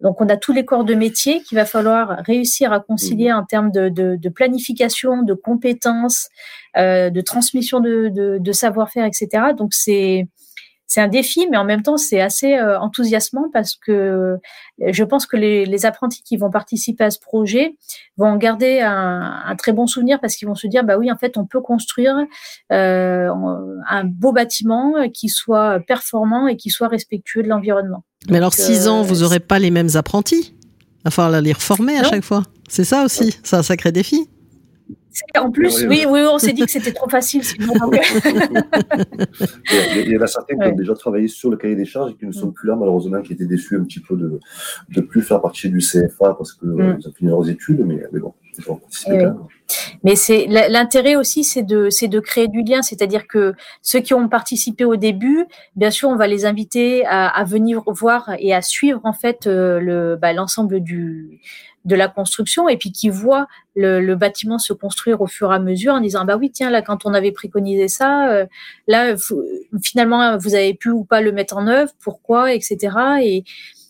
Donc, 0.00 0.20
on 0.20 0.28
a 0.28 0.36
tous 0.36 0.52
les 0.52 0.64
corps 0.64 0.84
de 0.84 0.94
métier 0.94 1.40
qu'il 1.42 1.56
va 1.56 1.64
falloir 1.64 2.18
réussir 2.26 2.72
à 2.72 2.80
concilier 2.80 3.30
mmh. 3.30 3.36
en 3.36 3.44
termes 3.44 3.70
de, 3.70 3.88
de, 3.90 4.16
de, 4.16 4.28
planification, 4.28 5.22
de 5.22 5.34
compétences, 5.34 6.28
euh, 6.76 7.10
de 7.10 7.20
transmission 7.20 7.78
de, 7.80 8.10
de 8.38 8.52
savoir-faire, 8.52 9.04
etc. 9.04 9.28
Donc, 9.56 9.72
c'est 9.72 10.26
c'est 10.86 11.00
un 11.00 11.08
défi, 11.08 11.46
mais 11.50 11.56
en 11.56 11.64
même 11.64 11.82
temps, 11.82 11.96
c'est 11.96 12.20
assez 12.20 12.54
euh, 12.54 12.78
enthousiasmant 12.78 13.48
parce 13.52 13.74
que 13.74 13.92
euh, 13.92 14.36
je 14.78 15.02
pense 15.02 15.26
que 15.26 15.36
les, 15.36 15.64
les, 15.64 15.86
apprentis 15.86 16.22
qui 16.22 16.36
vont 16.36 16.50
participer 16.50 17.04
à 17.04 17.10
ce 17.10 17.18
projet 17.18 17.76
vont 18.16 18.36
garder 18.36 18.80
un, 18.80 19.42
un 19.44 19.56
très 19.56 19.72
bon 19.72 19.86
souvenir 19.86 20.20
parce 20.20 20.36
qu'ils 20.36 20.46
vont 20.46 20.54
se 20.54 20.66
dire, 20.66 20.84
bah 20.84 20.96
oui, 20.98 21.10
en 21.10 21.16
fait, 21.16 21.36
on 21.36 21.46
peut 21.46 21.60
construire 21.60 22.16
euh, 22.72 23.30
un 23.88 24.04
beau 24.04 24.32
bâtiment 24.32 24.94
qui 25.12 25.28
soit 25.28 25.80
performant 25.80 26.46
et 26.46 26.56
qui 26.56 26.70
soit 26.70 26.88
respectueux 26.88 27.42
de 27.42 27.48
l'environnement. 27.48 28.04
Mais 28.28 28.36
alors, 28.36 28.54
six 28.54 28.88
ans, 28.88 29.02
vous 29.02 29.16
n'aurez 29.16 29.40
pas 29.40 29.58
les 29.58 29.70
mêmes 29.70 29.90
apprentis? 29.94 30.54
Il 31.00 31.04
va 31.04 31.10
falloir 31.10 31.40
les 31.40 31.52
reformer 31.52 31.98
à 31.98 32.04
chaque 32.04 32.24
fois. 32.24 32.42
C'est 32.68 32.84
ça 32.84 33.04
aussi, 33.04 33.38
c'est 33.42 33.56
un 33.56 33.62
sacré 33.62 33.92
défi. 33.92 34.28
En 35.36 35.50
plus, 35.50 35.84
oui, 35.86 36.04
oui, 36.08 36.20
on 36.30 36.38
s'est 36.38 36.52
dit 36.52 36.62
que 36.62 36.70
c'était 36.70 36.92
trop 36.92 37.08
facile. 37.08 37.42
il, 37.58 37.66
y 40.10 40.16
en 40.18 40.22
a 40.22 40.26
certains 40.26 40.56
qui 40.56 40.66
ont 40.66 40.74
déjà 40.74 40.94
travaillé 40.94 41.28
sur 41.28 41.50
le 41.50 41.56
cahier 41.56 41.76
des 41.76 41.84
charges 41.84 42.12
et 42.12 42.14
qui 42.14 42.26
ne 42.26 42.32
sont 42.32 42.50
plus 42.50 42.68
là, 42.68 42.76
malheureusement, 42.76 43.22
qui 43.22 43.32
étaient 43.32 43.46
déçus 43.46 43.76
un 43.76 43.84
petit 43.84 44.00
peu 44.00 44.16
de 44.16 44.40
ne 44.96 45.00
plus 45.00 45.22
faire 45.22 45.40
partie 45.40 45.68
du 45.68 45.78
CFA 45.78 46.34
parce 46.34 46.52
qu'ils 46.54 46.68
mm. 46.68 46.98
ont 47.06 47.12
fini 47.16 47.30
leurs 47.30 47.48
études, 47.48 47.84
mais, 47.86 48.02
bon, 48.18 48.34
ils 48.58 48.70
ont 48.70 48.76
participé 48.76 49.30
mais 50.02 50.16
c'est 50.16 50.46
l'intérêt 50.46 51.16
aussi, 51.16 51.44
c'est 51.44 51.62
de, 51.62 51.88
c'est 51.90 52.08
de 52.08 52.20
créer 52.20 52.48
du 52.48 52.62
lien, 52.62 52.82
c'est-à-dire 52.82 53.26
que 53.26 53.54
ceux 53.82 54.00
qui 54.00 54.14
ont 54.14 54.28
participé 54.28 54.84
au 54.84 54.96
début, 54.96 55.46
bien 55.76 55.90
sûr, 55.90 56.08
on 56.10 56.16
va 56.16 56.26
les 56.26 56.44
inviter 56.44 57.04
à, 57.06 57.26
à 57.26 57.44
venir 57.44 57.82
voir 57.86 58.30
et 58.38 58.54
à 58.54 58.62
suivre 58.62 59.00
en 59.04 59.12
fait 59.12 59.46
euh, 59.46 59.80
le, 59.80 60.16
bah, 60.16 60.32
l'ensemble 60.32 60.80
du 60.80 61.40
de 61.84 61.94
la 61.94 62.08
construction 62.08 62.68
et 62.68 62.76
puis 62.76 62.92
qui 62.92 63.08
voient 63.10 63.46
le, 63.76 64.00
le, 64.00 64.16
bâtiment 64.16 64.58
se 64.58 64.72
construire 64.72 65.20
au 65.20 65.26
fur 65.26 65.52
et 65.52 65.56
à 65.56 65.58
mesure 65.58 65.94
en 65.94 66.00
disant 66.00 66.24
bah 66.24 66.36
oui 66.36 66.50
tiens 66.50 66.70
là 66.70 66.80
quand 66.80 67.04
on 67.04 67.12
avait 67.12 67.32
préconisé 67.32 67.88
ça 67.88 68.30
euh, 68.30 68.46
là 68.86 69.14
finalement 69.82 70.38
vous 70.38 70.54
avez 70.54 70.72
pu 70.74 70.88
ou 70.90 71.04
pas 71.04 71.20
le 71.20 71.32
mettre 71.32 71.56
en 71.56 71.66
œuvre 71.66 71.92
pourquoi 72.00 72.54
etc 72.54 72.96
et 73.22 73.44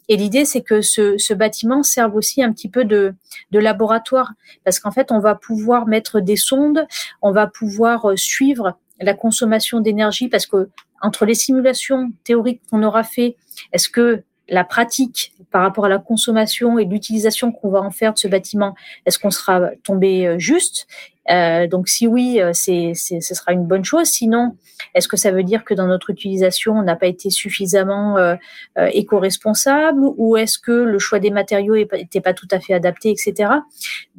et 0.08 0.16
l'idée, 0.16 0.44
c'est 0.44 0.62
que 0.62 0.82
ce, 0.82 1.16
ce, 1.18 1.32
bâtiment 1.32 1.82
serve 1.82 2.14
aussi 2.14 2.42
un 2.42 2.52
petit 2.52 2.68
peu 2.68 2.84
de, 2.84 3.14
de 3.52 3.58
laboratoire, 3.58 4.32
parce 4.64 4.78
qu'en 4.78 4.90
fait, 4.90 5.10
on 5.10 5.18
va 5.18 5.34
pouvoir 5.34 5.86
mettre 5.86 6.20
des 6.20 6.36
sondes, 6.36 6.86
on 7.22 7.32
va 7.32 7.46
pouvoir 7.46 8.10
euh, 8.10 8.16
suivre 8.16 8.78
la 9.00 9.14
consommation 9.14 9.80
d'énergie, 9.80 10.28
parce 10.28 10.46
que 10.46 10.68
entre 11.00 11.24
les 11.24 11.34
simulations 11.34 12.12
théoriques 12.24 12.62
qu'on 12.70 12.82
aura 12.82 13.02
fait, 13.02 13.36
est-ce 13.72 13.88
que 13.88 14.22
la 14.48 14.64
pratique 14.64 15.32
par 15.50 15.62
rapport 15.62 15.86
à 15.86 15.88
la 15.88 15.98
consommation 15.98 16.78
et 16.78 16.84
l'utilisation 16.84 17.52
qu'on 17.52 17.70
va 17.70 17.80
en 17.80 17.90
faire 17.90 18.12
de 18.12 18.18
ce 18.18 18.28
bâtiment, 18.28 18.74
est-ce 19.06 19.18
qu'on 19.18 19.30
sera 19.30 19.70
tombé 19.82 20.26
euh, 20.26 20.38
juste? 20.38 20.86
Euh, 21.30 21.66
Donc 21.66 21.88
si 21.88 22.06
oui, 22.06 22.40
euh, 22.40 22.50
c'est, 22.52 22.92
ce 22.94 23.20
sera 23.20 23.52
une 23.52 23.66
bonne 23.66 23.84
chose. 23.84 24.08
Sinon, 24.08 24.56
est-ce 24.94 25.08
que 25.08 25.16
ça 25.16 25.30
veut 25.30 25.42
dire 25.42 25.64
que 25.64 25.74
dans 25.74 25.86
notre 25.86 26.10
utilisation, 26.10 26.74
on 26.74 26.82
n'a 26.82 26.96
pas 26.96 27.06
été 27.06 27.30
suffisamment 27.30 28.18
euh, 28.18 28.36
éco-responsable 28.76 30.00
ou 30.16 30.36
est-ce 30.36 30.58
que 30.58 30.72
le 30.72 30.98
choix 30.98 31.18
des 31.18 31.30
matériaux 31.30 31.76
n'était 31.76 32.20
pas 32.20 32.34
tout 32.34 32.48
à 32.50 32.60
fait 32.60 32.74
adapté, 32.74 33.10
etc. 33.10 33.50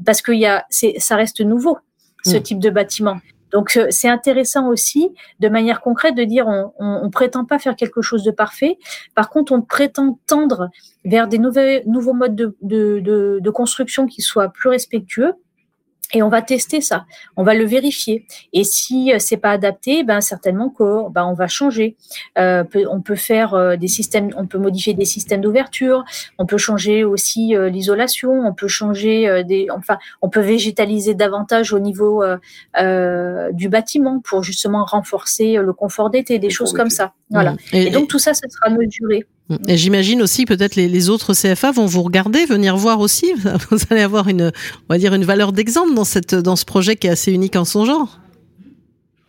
Parce 0.04 0.22
que 0.22 0.32
y 0.32 0.46
a, 0.46 0.66
ça 0.98 1.16
reste 1.16 1.42
nouveau 1.42 1.78
ce 2.24 2.38
mmh. 2.38 2.42
type 2.42 2.60
de 2.60 2.70
bâtiment. 2.70 3.20
Donc 3.52 3.78
euh, 3.78 3.88
c'est 3.90 4.10
intéressant 4.10 4.68
aussi, 4.68 5.10
de 5.40 5.50
manière 5.50 5.82
concrète, 5.82 6.16
de 6.16 6.24
dire 6.24 6.48
on, 6.48 6.72
on, 6.80 7.10
prétend 7.10 7.46
pas 7.46 7.60
faire 7.60 7.76
quelque 7.76 8.02
chose 8.02 8.24
de 8.24 8.32
parfait. 8.32 8.78
Par 9.14 9.30
contre, 9.30 9.52
on 9.52 9.62
prétend 9.62 10.20
tendre 10.28 10.70
vers 11.06 11.28
des 11.28 11.38
nouveaux 11.38 12.14
modes 12.14 12.36
de, 12.36 12.56
de, 12.62 13.40
de 13.42 13.50
construction 13.50 14.08
qui 14.08 14.22
soient 14.22 14.50
plus 14.50 14.70
respectueux 14.70 15.34
et 16.14 16.22
on 16.22 16.30
va 16.30 16.42
tester 16.42 16.82
ça, 16.82 17.06
on 17.36 17.44
va 17.44 17.54
le 17.54 17.66
vérifier. 17.66 18.26
Et 18.54 18.64
si 18.64 19.12
euh, 19.12 19.18
c'est 19.20 19.38
pas 19.38 19.52
adapté, 19.52 20.04
ben 20.04 20.22
certainement 20.22 20.70
qu'on 20.70 21.10
ben 21.10 21.26
on 21.26 21.34
va 21.34 21.48
changer. 21.48 21.96
Euh, 22.38 22.64
on 22.90 23.02
peut 23.02 23.16
faire 23.16 23.54
euh, 23.54 23.76
des 23.76 23.88
systèmes, 23.88 24.30
on 24.38 24.46
peut 24.46 24.58
modifier 24.58 24.94
des 24.94 25.06
systèmes 25.06 25.42
d'ouverture, 25.42 26.04
on 26.38 26.46
peut 26.46 26.58
changer 26.58 27.04
aussi 27.04 27.56
l'isolation, 27.56 28.32
on 28.32 28.54
peut 28.54 28.68
changer 28.68 29.44
des, 29.44 29.68
enfin, 29.72 29.98
on 30.22 30.30
peut 30.30 30.42
végétaliser 30.42 31.16
davantage 31.16 31.74
au 31.74 31.80
niveau 31.80 32.24
du 32.76 33.70
bâtiment 33.70 34.20
pour 34.20 34.44
justement 34.44 34.86
renforcer 34.86 35.56
le 35.56 35.74
confort 35.74 36.10
d'été, 36.10 36.40
des 36.40 36.50
choses 36.50 36.74
comme 36.74 36.90
ça. 36.90 37.14
Voilà. 37.30 37.54
Mmh. 37.54 37.58
Et, 37.74 37.90
donc 37.90 38.08
tout 38.08 38.20
ça, 38.20 38.34
ça 38.34 38.48
sera 38.50 38.70
mesuré. 38.70 39.26
Et 39.68 39.78
j'imagine 39.78 40.24
aussi 40.24 40.46
peut-être 40.46 40.76
les, 40.76 40.88
les, 40.88 41.10
autres 41.10 41.34
CFA 41.34 41.72
vont 41.72 41.86
vous 41.86 42.02
regarder, 42.02 42.46
venir 42.46 42.76
voir 42.76 43.00
aussi. 43.00 43.32
Vous 43.70 43.78
allez 43.92 44.02
avoir 44.02 44.28
une, 44.28 44.52
on 44.90 44.94
va 44.94 44.98
dire 44.98 45.14
une 45.14 45.24
valeur 45.24 45.52
d'exemple 45.52 45.94
dans 45.94 46.04
cette 46.04 46.34
dans 46.34 46.56
ce 46.56 46.66
projet 46.66 46.96
qui 46.96 47.06
est 47.06 47.12
assez 47.12 47.32
unique 47.32 47.56
en 47.56 47.66
son 47.66 47.86
genre. 47.86 48.20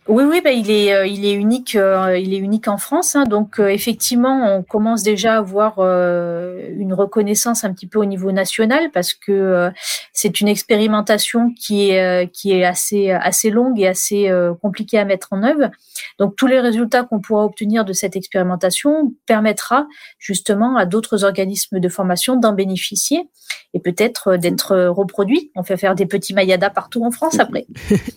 Oui, 0.09 0.23
oui, 0.23 0.39
bah, 0.41 0.51
il 0.51 0.71
est, 0.71 0.93
euh, 0.93 1.05
il 1.05 1.25
est 1.25 1.33
unique, 1.33 1.75
euh, 1.75 2.17
il 2.17 2.33
est 2.33 2.37
unique 2.37 2.69
en 2.69 2.77
France. 2.77 3.15
Hein, 3.15 3.25
donc 3.25 3.59
euh, 3.59 3.67
effectivement, 3.67 4.55
on 4.55 4.63
commence 4.63 5.03
déjà 5.03 5.33
à 5.33 5.37
avoir 5.39 5.79
une 5.79 6.93
reconnaissance 6.93 7.63
un 7.63 7.73
petit 7.73 7.87
peu 7.87 7.99
au 7.99 8.05
niveau 8.05 8.31
national 8.31 8.89
parce 8.93 9.13
que 9.13 9.69
c'est 10.13 10.39
une 10.39 10.47
expérimentation 10.47 11.53
qui 11.53 11.89
est 11.89 12.31
qui 12.31 12.51
est 12.51 12.63
assez 12.63 13.11
assez 13.11 13.49
longue 13.49 13.79
et 13.79 13.87
assez 13.87 14.31
compliquée 14.61 14.97
à 14.99 15.05
mettre 15.05 15.29
en 15.31 15.43
œuvre. 15.43 15.69
Donc 16.19 16.35
tous 16.35 16.47
les 16.47 16.59
résultats 16.59 17.03
qu'on 17.03 17.19
pourra 17.19 17.45
obtenir 17.45 17.85
de 17.85 17.93
cette 17.93 18.15
expérimentation 18.15 19.13
permettra 19.25 19.87
justement 20.19 20.77
à 20.77 20.85
d'autres 20.85 21.23
organismes 21.23 21.79
de 21.79 21.89
formation 21.89 22.35
d'en 22.35 22.53
bénéficier 22.53 23.29
et 23.73 23.79
peut-être 23.79 24.37
d'être 24.37 24.75
reproduits. 24.87 25.51
On 25.55 25.63
fait 25.63 25.77
faire 25.77 25.95
des 25.95 26.05
petits 26.05 26.33
mayadas 26.33 26.69
partout 26.69 27.03
en 27.03 27.11
France 27.11 27.39
après. 27.39 27.65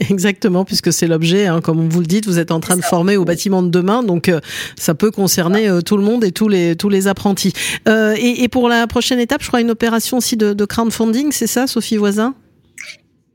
Exactement, 0.09 0.65
puisque 0.65 0.93
c'est 0.93 1.07
l'objet, 1.07 1.47
hein, 1.47 1.61
comme 1.61 1.80
vous 1.89 2.01
le 2.01 2.07
dites, 2.07 2.27
vous 2.27 2.39
êtes 2.39 2.51
en 2.51 2.61
train 2.61 2.77
de 2.77 2.83
former 2.83 3.17
au 3.17 3.25
bâtiment 3.25 3.63
de 3.63 3.69
demain, 3.69 4.03
donc 4.03 4.29
euh, 4.29 4.41
ça 4.77 4.95
peut 4.95 5.11
concerner 5.11 5.69
euh, 5.69 5.81
tout 5.81 5.97
le 5.97 6.03
monde 6.03 6.25
et 6.25 6.33
tous 6.33 6.49
les 6.49 6.77
tous 6.77 6.89
les 6.89 7.09
apprentis. 7.09 7.53
Euh, 7.89 8.15
et, 8.17 8.43
et, 8.43 8.49
pour 8.49 8.69
la 8.69 8.87
prochaine 8.87 9.19
étape, 9.19 9.43
je 9.43 9.49
crois 9.49 9.61
une 9.61 9.71
opération 9.71 10.19
aussi 10.19 10.37
de, 10.37 10.53
de 10.53 10.65
crowdfunding, 10.65 11.33
c'est 11.33 11.47
ça, 11.47 11.67
Sophie 11.67 11.97
Voisin? 11.97 12.35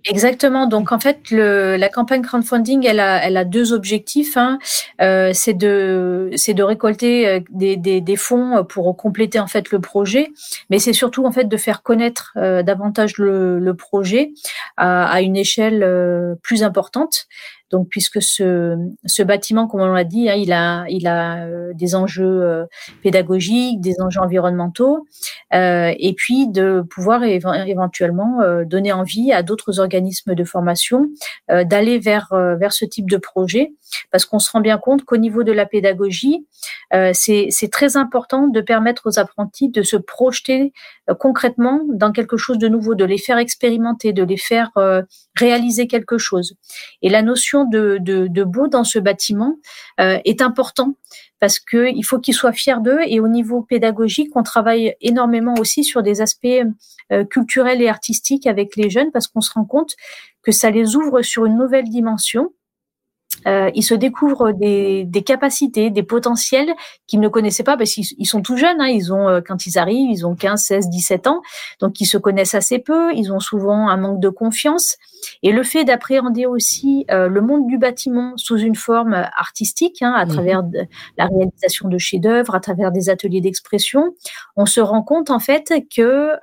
Exactement. 0.08 0.67
Donc 0.67 0.91
en 0.91 0.99
fait, 0.99 1.31
le, 1.31 1.77
la 1.77 1.89
campagne 1.89 2.21
crowdfunding, 2.21 2.86
elle 2.86 2.99
a, 2.99 3.25
elle 3.25 3.38
a 3.38 3.43
deux 3.43 3.73
objectifs. 3.73 4.38
Hein. 4.38 4.60
Euh, 5.01 5.31
c'est 5.34 5.55
de, 5.55 6.29
c'est 6.36 6.53
de 6.53 6.62
récolter 6.62 7.43
des, 7.49 7.75
des, 7.75 8.01
des, 8.01 8.15
fonds 8.15 8.63
pour 8.69 8.95
compléter 8.95 9.39
en 9.39 9.47
fait 9.47 9.71
le 9.71 9.79
projet, 9.79 10.31
mais 10.69 10.77
c'est 10.77 10.93
surtout 10.93 11.25
en 11.25 11.31
fait 11.31 11.45
de 11.45 11.58
faire 11.58 11.81
connaître 11.81 12.34
euh, 12.38 12.62
davantage 12.62 13.17
le, 13.17 13.58
le 13.58 13.73
projet 13.73 14.31
à, 14.77 15.08
à, 15.08 15.21
une 15.21 15.36
échelle 15.36 15.81
euh, 15.81 16.36
plus 16.43 16.62
importante. 16.62 17.25
Donc, 17.71 17.88
puisque 17.89 18.21
ce, 18.21 18.75
ce 19.06 19.23
bâtiment, 19.23 19.67
comme 19.67 19.82
on 19.82 19.88
l'a 19.88 20.04
dit, 20.04 20.30
hein, 20.30 20.36
il 20.36 20.54
a, 20.54 20.86
il 20.88 21.08
a 21.08 21.45
euh, 21.45 21.71
des 21.73 21.95
enjeux 21.95 22.43
euh, 22.43 22.65
pédagogiques, 23.01 23.82
des 23.82 23.99
enjeux 24.01 24.21
environnementaux, 24.21 25.06
euh, 25.54 25.93
et 25.97 26.13
puis 26.13 26.47
de 26.47 26.84
pouvoir 26.89 27.23
éventuellement 27.23 28.39
donner 28.65 28.91
envie 28.91 29.32
à 29.32 29.41
d'autres 29.41 29.80
organismes 29.80 30.36
de 30.36 30.43
formation 30.43 31.08
d'aller 31.49 31.99
vers 31.99 32.30
vers 32.60 32.73
ce 32.73 32.86
type 32.86 33.10
de 33.10 33.17
projet, 33.17 33.73
parce 34.12 34.25
qu'on 34.25 34.39
se 34.39 34.49
rend 34.51 34.62
bien 34.62 34.77
compte 34.77 35.03
qu'au 35.05 35.17
niveau 35.17 35.43
de 35.43 35.51
la 35.51 35.65
pédagogie, 35.65 36.45
c'est 37.13 37.69
très 37.71 37.97
important 37.97 38.47
de 38.47 38.62
permettre 38.62 39.03
aux 39.08 39.19
apprentis 39.19 39.69
de 39.69 39.81
se 39.84 39.97
projeter 39.97 40.71
concrètement 41.19 41.81
dans 41.89 42.12
quelque 42.12 42.38
chose 42.38 42.58
de 42.58 42.67
nouveau, 42.67 42.95
de 42.95 43.05
les 43.05 43.17
faire 43.17 43.38
expérimenter, 43.38 44.13
de 44.13 44.23
les 44.23 44.38
faire 44.38 44.71
réaliser 45.38 45.88
quelque 45.88 46.17
chose. 46.17 46.55
Et 47.01 47.10
la 47.10 47.21
notion 47.21 47.65
de, 47.65 47.97
de, 47.99 48.27
de 48.27 48.43
beau 48.43 48.67
dans 48.67 48.84
ce 48.84 48.99
bâtiment 48.99 49.55
euh, 49.99 50.19
est 50.25 50.41
important 50.41 50.95
parce 51.39 51.60
que 51.60 51.89
il 51.93 52.03
faut 52.03 52.19
qu'ils 52.19 52.34
soient 52.34 52.53
fiers 52.53 52.81
d'eux. 52.81 52.99
Et 53.08 53.19
au 53.19 53.27
niveau 53.27 53.62
pédagogique, 53.62 54.31
on 54.36 54.43
travaille 54.43 54.95
énormément 55.01 55.55
aussi 55.60 55.84
sur 55.84 56.03
des 56.03 56.21
aspects 56.21 56.47
euh, 57.12 57.25
culturels 57.25 57.81
et 57.81 57.88
artistiques 57.88 58.47
avec 58.47 58.75
les 58.75 58.89
jeunes 58.89 59.12
parce 59.12 59.27
qu'on 59.27 59.41
se 59.41 59.53
rend 59.53 59.65
compte 59.65 59.93
que 60.43 60.51
ça 60.51 60.69
les 60.69 60.95
ouvre 60.95 61.21
sur 61.21 61.45
une 61.45 61.58
nouvelle 61.58 61.89
dimension 61.89 62.51
euh, 63.48 63.69
ils 63.76 63.84
se 63.84 63.93
découvrent 63.93 64.52
des, 64.52 65.04
des, 65.06 65.24
capacités, 65.24 65.89
des 65.89 66.04
potentiels 66.04 66.74
qu'ils 67.08 67.19
ne 67.19 67.28
connaissaient 67.28 67.63
pas 67.63 67.78
parce 67.78 67.91
qu'ils 67.91 68.28
sont 68.28 68.41
tout 68.41 68.58
jeunes. 68.58 68.82
Hein, 68.82 68.88
ils 68.88 69.13
ont, 69.13 69.28
euh, 69.30 69.41
quand 69.45 69.65
ils 69.65 69.78
arrivent, 69.78 70.10
ils 70.10 70.26
ont 70.26 70.36
15, 70.36 70.62
16, 70.62 70.89
17 70.89 71.28
ans, 71.28 71.41
donc 71.80 72.02
ils 72.02 72.06
se 72.06 72.17
connaissent 72.17 72.56
assez 72.56 72.80
peu. 72.80 73.13
Ils 73.13 73.32
ont 73.32 73.39
souvent 73.39 73.89
un 73.89 73.98
manque 73.98 74.19
de 74.19 74.30
confiance. 74.30 74.98
Et 75.43 75.52
le 75.52 75.63
fait 75.63 75.84
d'appréhender 75.84 76.45
aussi 76.45 77.06
euh, 77.12 77.28
le 77.28 77.41
monde 77.41 77.67
du 77.67 77.78
bâtiment 77.78 78.34
sous 78.38 78.58
une 78.58 78.76
forme 78.76 79.13
artistique, 79.13 80.02
hein, 80.02 80.13
à 80.13 80.26
mmh. 80.26 80.30
travers 80.30 80.63
la 81.17 81.26
réalisation 81.26 81.88
de 81.88 81.98
chefs-d'œuvre, 81.98 82.56
à 82.56 82.60
travers 82.60 82.91
des 82.91 83.10
ateliers 83.10 83.41
d'expression, 83.41 84.13
on 84.56 84.65
se 84.65 84.82
rend 84.82 85.02
compte 85.02 85.30
en 85.30 85.39
fait 85.39 85.74
que 85.95 86.34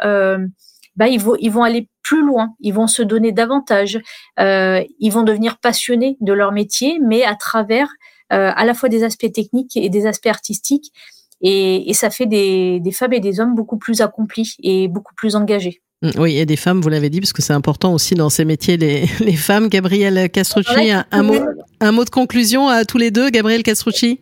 bah, 0.97 1.09
ils, 1.09 1.21
vont, 1.21 1.37
ils 1.41 1.51
vont 1.51 1.63
aller 1.63 1.89
plus 2.03 2.25
loin, 2.25 2.55
ils 2.61 2.75
vont 2.75 2.87
se 2.87 3.03
donner 3.03 3.33
davantage, 3.33 4.01
euh, 4.41 4.83
ils 4.99 5.11
vont 5.11 5.23
devenir 5.23 5.59
passionnés 5.59 6.17
de 6.21 6.33
leur 6.33 6.53
métier, 6.53 6.99
mais 7.01 7.25
à 7.25 7.35
travers 7.35 7.89
euh, 8.33 8.51
à 8.55 8.65
la 8.65 8.75
fois 8.75 8.89
des 8.89 9.05
aspects 9.05 9.31
techniques 9.33 9.77
et 9.77 9.89
des 9.89 10.07
aspects 10.07 10.27
artistiques. 10.27 10.93
Et, 11.41 11.91
et 11.91 11.95
ça 11.95 12.11
fait 12.11 12.27
des, 12.27 12.79
des 12.81 12.93
femmes 12.93 13.13
et 13.13 13.21
des 13.21 13.41
hommes 13.41 13.55
beaucoup 13.55 13.77
plus 13.77 14.01
accomplis 14.01 14.55
et 14.63 14.89
beaucoup 14.89 15.15
plus 15.15 15.35
engagés. 15.35 15.83
Mm, 16.03 16.11
oui, 16.19 16.37
et 16.39 16.47
des 16.47 16.57
femmes, 16.57 16.81
vous 16.81 16.89
l'avez 16.89 17.11
dit, 17.11 17.21
parce 17.21 17.33
que 17.33 17.43
c'est 17.43 17.53
important 17.53 17.93
aussi 17.95 18.15
dans 18.15 18.31
ces 18.31 18.45
métiers, 18.45 18.77
les, 18.77 19.07
les 19.21 19.37
femmes. 19.37 19.69
Gabriel 19.69 20.31
Castrucci, 20.31 20.91
un, 20.91 21.05
un, 21.11 21.23
mot, 21.23 21.41
un 21.81 21.93
mot 21.93 22.05
de 22.05 22.11
conclusion 22.11 22.69
à 22.69 22.85
tous 22.85 22.99
les 22.99 23.11
deux, 23.11 23.31
Gabriel 23.31 23.63
Castrucci? 23.63 24.21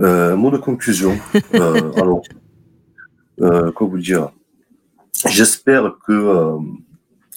Euh, 0.00 0.36
Mot 0.36 0.50
de 0.50 0.58
conclusion. 0.58 1.16
euh, 1.54 1.92
alors, 1.96 2.22
euh, 3.40 3.70
quoi 3.72 3.86
vous 3.86 3.98
dire? 3.98 4.30
J'espère 5.26 5.96
que 6.06 6.12
euh, 6.12 6.58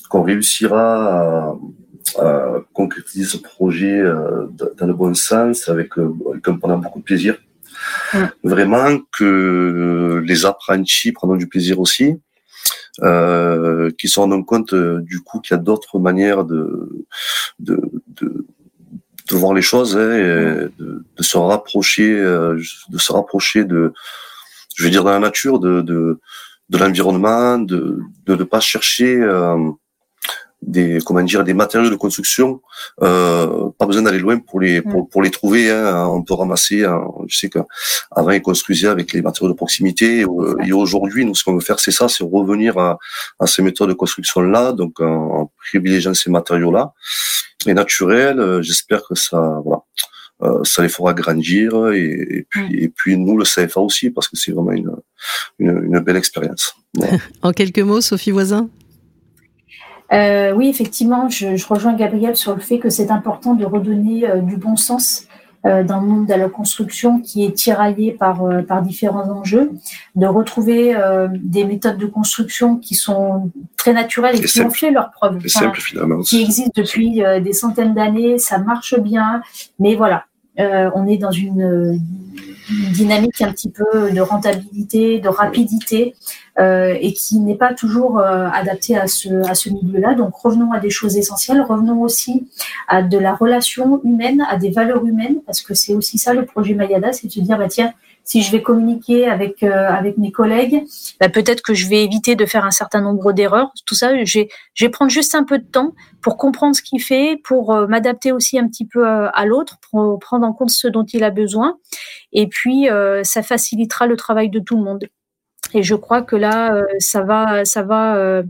qu'on 0.09 0.23
réussira 0.23 1.55
à, 2.17 2.53
concrétiser 2.73 3.25
ce 3.25 3.37
projet 3.37 3.99
euh, 3.99 4.47
dans 4.77 4.87
le 4.87 4.93
bon 4.93 5.13
sens, 5.13 5.67
avec, 5.69 5.97
euh, 5.97 6.13
pendant 6.61 6.77
beaucoup 6.77 6.99
de 6.99 7.03
plaisir. 7.03 7.37
Vraiment 8.43 8.97
que 9.17 10.23
les 10.25 10.45
apprentis 10.45 11.11
prendront 11.11 11.37
du 11.37 11.47
plaisir 11.47 11.79
aussi. 11.79 12.19
euh, 13.03 13.91
qui 13.99 14.07
se 14.07 14.19
rendent 14.19 14.43
compte 14.45 14.73
du 14.73 15.19
coup 15.21 15.39
qu'il 15.39 15.55
y 15.55 15.59
a 15.59 15.61
d'autres 15.61 15.99
manières 15.99 16.43
de, 16.45 17.05
de, 17.59 17.79
de 18.19 18.45
de 19.29 19.35
voir 19.35 19.53
les 19.53 19.61
choses 19.61 19.95
hein, 19.95 20.13
et 20.17 20.69
de, 20.79 21.05
de, 21.17 21.23
se 21.23 21.37
rapprocher 21.37 22.11
de 22.15 22.97
se 22.97 23.11
rapprocher 23.11 23.65
de 23.65 23.93
je 24.75 24.83
veux 24.83 24.89
dire 24.89 25.03
dans 25.03 25.11
la 25.11 25.19
nature 25.19 25.59
de 25.59 25.81
de, 25.81 26.19
de 26.69 26.77
l'environnement 26.77 27.57
de 27.59 27.99
de 28.25 28.35
ne 28.35 28.43
pas 28.43 28.59
chercher 28.59 29.21
des 30.61 30.99
comment 31.05 31.21
dire 31.21 31.43
des 31.43 31.53
matériaux 31.53 31.89
de 31.89 31.95
construction 31.95 32.61
euh, 33.01 33.69
pas 33.77 33.85
besoin 33.85 34.01
d'aller 34.01 34.19
loin 34.19 34.39
pour 34.39 34.59
les 34.59 34.81
pour, 34.81 35.07
pour 35.07 35.21
les 35.21 35.29
trouver 35.29 35.69
hein. 35.69 36.07
on 36.07 36.23
peut 36.23 36.33
ramasser 36.33 36.83
hein. 36.83 37.03
je 37.27 37.37
sais 37.37 37.49
que 37.49 37.59
avant 38.11 38.31
ils 38.31 38.41
construisaient 38.41 38.87
avec 38.87 39.13
les 39.13 39.21
matériaux 39.21 39.51
de 39.51 39.57
proximité. 39.57 40.25
Et 40.65 40.73
aujourd'hui 40.73 41.25
nous 41.25 41.35
ce 41.35 41.43
qu'on 41.43 41.53
veut 41.53 41.61
faire 41.61 41.79
c'est 41.79 41.91
ça 41.91 42.09
c'est 42.09 42.23
revenir 42.23 42.77
à, 42.77 42.97
à, 43.39 43.45
ces 43.45 43.61
méthodes 43.61 43.89
de 43.89 43.93
construction 43.93 44.41
là 44.41 44.73
donc 44.73 44.99
en, 44.99 45.51
privilégiant 45.57 46.13
ces 46.13 46.31
matériaux 46.31 46.71
là 46.71 46.93
et 47.67 47.73
naturels 47.73 48.39
euh, 48.39 48.61
j'espère 48.61 49.03
que 49.07 49.15
ça 49.15 49.61
voilà 49.63 49.83
euh, 50.43 50.63
ça 50.63 50.83
les 50.83 50.89
fera 50.89 51.13
grandir 51.13 51.91
et, 51.93 52.37
et 52.39 52.47
puis 52.47 52.83
et 52.83 52.89
puis 52.89 53.17
nous 53.17 53.37
le 53.37 53.43
CFA 53.43 53.79
aussi 53.81 54.11
parce 54.11 54.27
que 54.27 54.37
c'est 54.37 54.51
vraiment 54.51 54.71
une, 54.71 54.91
une, 55.59 55.83
une 55.85 55.99
belle 55.99 56.17
expérience. 56.17 56.75
En 57.41 57.51
quelques 57.51 57.79
mots 57.79 58.01
Sophie 58.01 58.31
Voisin? 58.31 58.69
Euh, 60.13 60.53
oui, 60.53 60.69
effectivement, 60.69 61.27
je, 61.29 61.57
je, 61.57 61.67
rejoins 61.67 61.93
Gabriel 61.93 62.35
sur 62.35 62.55
le 62.55 62.61
fait 62.61 62.79
que 62.79 62.89
c'est 62.89 63.11
important 63.11 63.55
de 63.55 63.65
redonner 63.65 64.29
euh, 64.29 64.39
du 64.39 64.55
bon 64.55 64.77
sens 64.77 65.23
euh, 65.23 65.36
dans 65.63 65.99
le 65.99 66.07
monde 66.07 66.25
de 66.27 66.33
la 66.33 66.49
construction 66.49 67.19
qui 67.19 67.45
est 67.45 67.53
tiraillé 67.53 68.11
par, 68.11 68.43
euh, 68.43 68.61
par 68.61 68.81
différents 68.81 69.29
enjeux, 69.29 69.71
de 70.15 70.25
retrouver 70.25 70.95
euh, 70.95 71.27
des 71.31 71.65
méthodes 71.65 71.97
de 71.97 72.05
construction 72.05 72.77
qui 72.77 72.95
sont 72.95 73.51
très 73.75 73.93
naturelles 73.93 74.35
et, 74.35 74.43
qui 74.43 74.61
ont 74.61 74.69
fait 74.69 74.91
leur 74.91 75.11
preuve, 75.11 75.39
qui 76.23 76.41
existent 76.41 76.71
depuis 76.75 77.21
des 77.43 77.53
centaines 77.53 77.93
d'années, 77.93 78.37
ça 78.37 78.57
marche 78.59 78.99
bien, 78.99 79.41
mais 79.79 79.95
voilà, 79.95 80.25
on 80.57 81.07
est 81.07 81.17
dans 81.17 81.31
une 81.31 81.99
une 82.69 82.91
dynamique 82.91 83.41
un 83.41 83.51
petit 83.51 83.69
peu 83.69 84.11
de 84.11 84.21
rentabilité, 84.21 85.19
de 85.19 85.29
rapidité, 85.29 86.15
euh, 86.59 86.95
et 86.99 87.13
qui 87.13 87.39
n'est 87.39 87.55
pas 87.55 87.73
toujours 87.73 88.19
euh, 88.19 88.47
adaptée 88.51 88.97
à 88.97 89.07
ce, 89.07 89.47
à 89.47 89.55
ce 89.55 89.69
milieu-là. 89.69 90.15
Donc 90.15 90.35
revenons 90.35 90.71
à 90.71 90.79
des 90.79 90.89
choses 90.89 91.17
essentielles, 91.17 91.61
revenons 91.61 92.01
aussi 92.01 92.49
à 92.87 93.01
de 93.01 93.17
la 93.17 93.35
relation 93.35 94.01
humaine, 94.03 94.45
à 94.49 94.57
des 94.57 94.69
valeurs 94.69 95.05
humaines, 95.05 95.37
parce 95.45 95.61
que 95.61 95.73
c'est 95.73 95.93
aussi 95.93 96.17
ça 96.17 96.33
le 96.33 96.45
projet 96.45 96.73
Mayada, 96.73 97.13
c'est 97.13 97.27
de 97.27 97.31
se 97.31 97.39
dire, 97.39 97.57
bah, 97.57 97.67
tiens, 97.69 97.93
si 98.27 98.43
je 98.43 98.51
vais 98.51 98.61
communiquer 98.61 99.25
avec 99.25 99.63
euh, 99.63 99.87
avec 99.87 100.17
mes 100.17 100.31
collègues, 100.31 100.83
bah, 101.21 101.29
peut-être 101.29 101.61
que 101.61 101.73
je 101.73 101.87
vais 101.87 102.03
éviter 102.03 102.35
de 102.35 102.45
faire 102.45 102.65
un 102.65 102.71
certain 102.71 102.99
nombre 102.99 103.31
d'erreurs. 103.31 103.71
Tout 103.85 103.95
ça, 103.95 104.23
je 104.25 104.45
vais, 104.81 104.89
prendre 104.89 105.09
juste 105.09 105.33
un 105.33 105.45
peu 105.45 105.57
de 105.57 105.65
temps 105.65 105.95
pour 106.21 106.35
comprendre 106.35 106.75
ce 106.75 106.81
qu'il 106.81 107.01
fait, 107.01 107.39
pour 107.45 107.73
euh, 107.73 107.87
m'adapter 107.87 108.33
aussi 108.33 108.59
un 108.59 108.67
petit 108.67 108.85
peu 108.85 109.07
euh, 109.07 109.29
à 109.33 109.45
l'autre, 109.45 109.77
pour 109.89 110.19
prendre 110.19 110.45
en 110.45 110.51
compte 110.51 110.71
ce 110.71 110.89
dont 110.89 111.05
il 111.05 111.23
a 111.23 111.29
besoin. 111.29 111.77
Et 112.33 112.47
puis, 112.47 112.87
ça 113.23 113.41
facilitera 113.41 114.05
le 114.05 114.17
travail 114.17 114.49
de 114.49 114.59
tout 114.59 114.75
le 114.75 114.83
monde. 114.83 115.07
Et 115.73 115.81
je 115.81 115.95
crois 115.95 116.21
que 116.21 116.35
là, 116.35 116.83
ça 116.99 117.21
va, 117.21 117.63
ça 117.63 117.83
va 117.83 118.41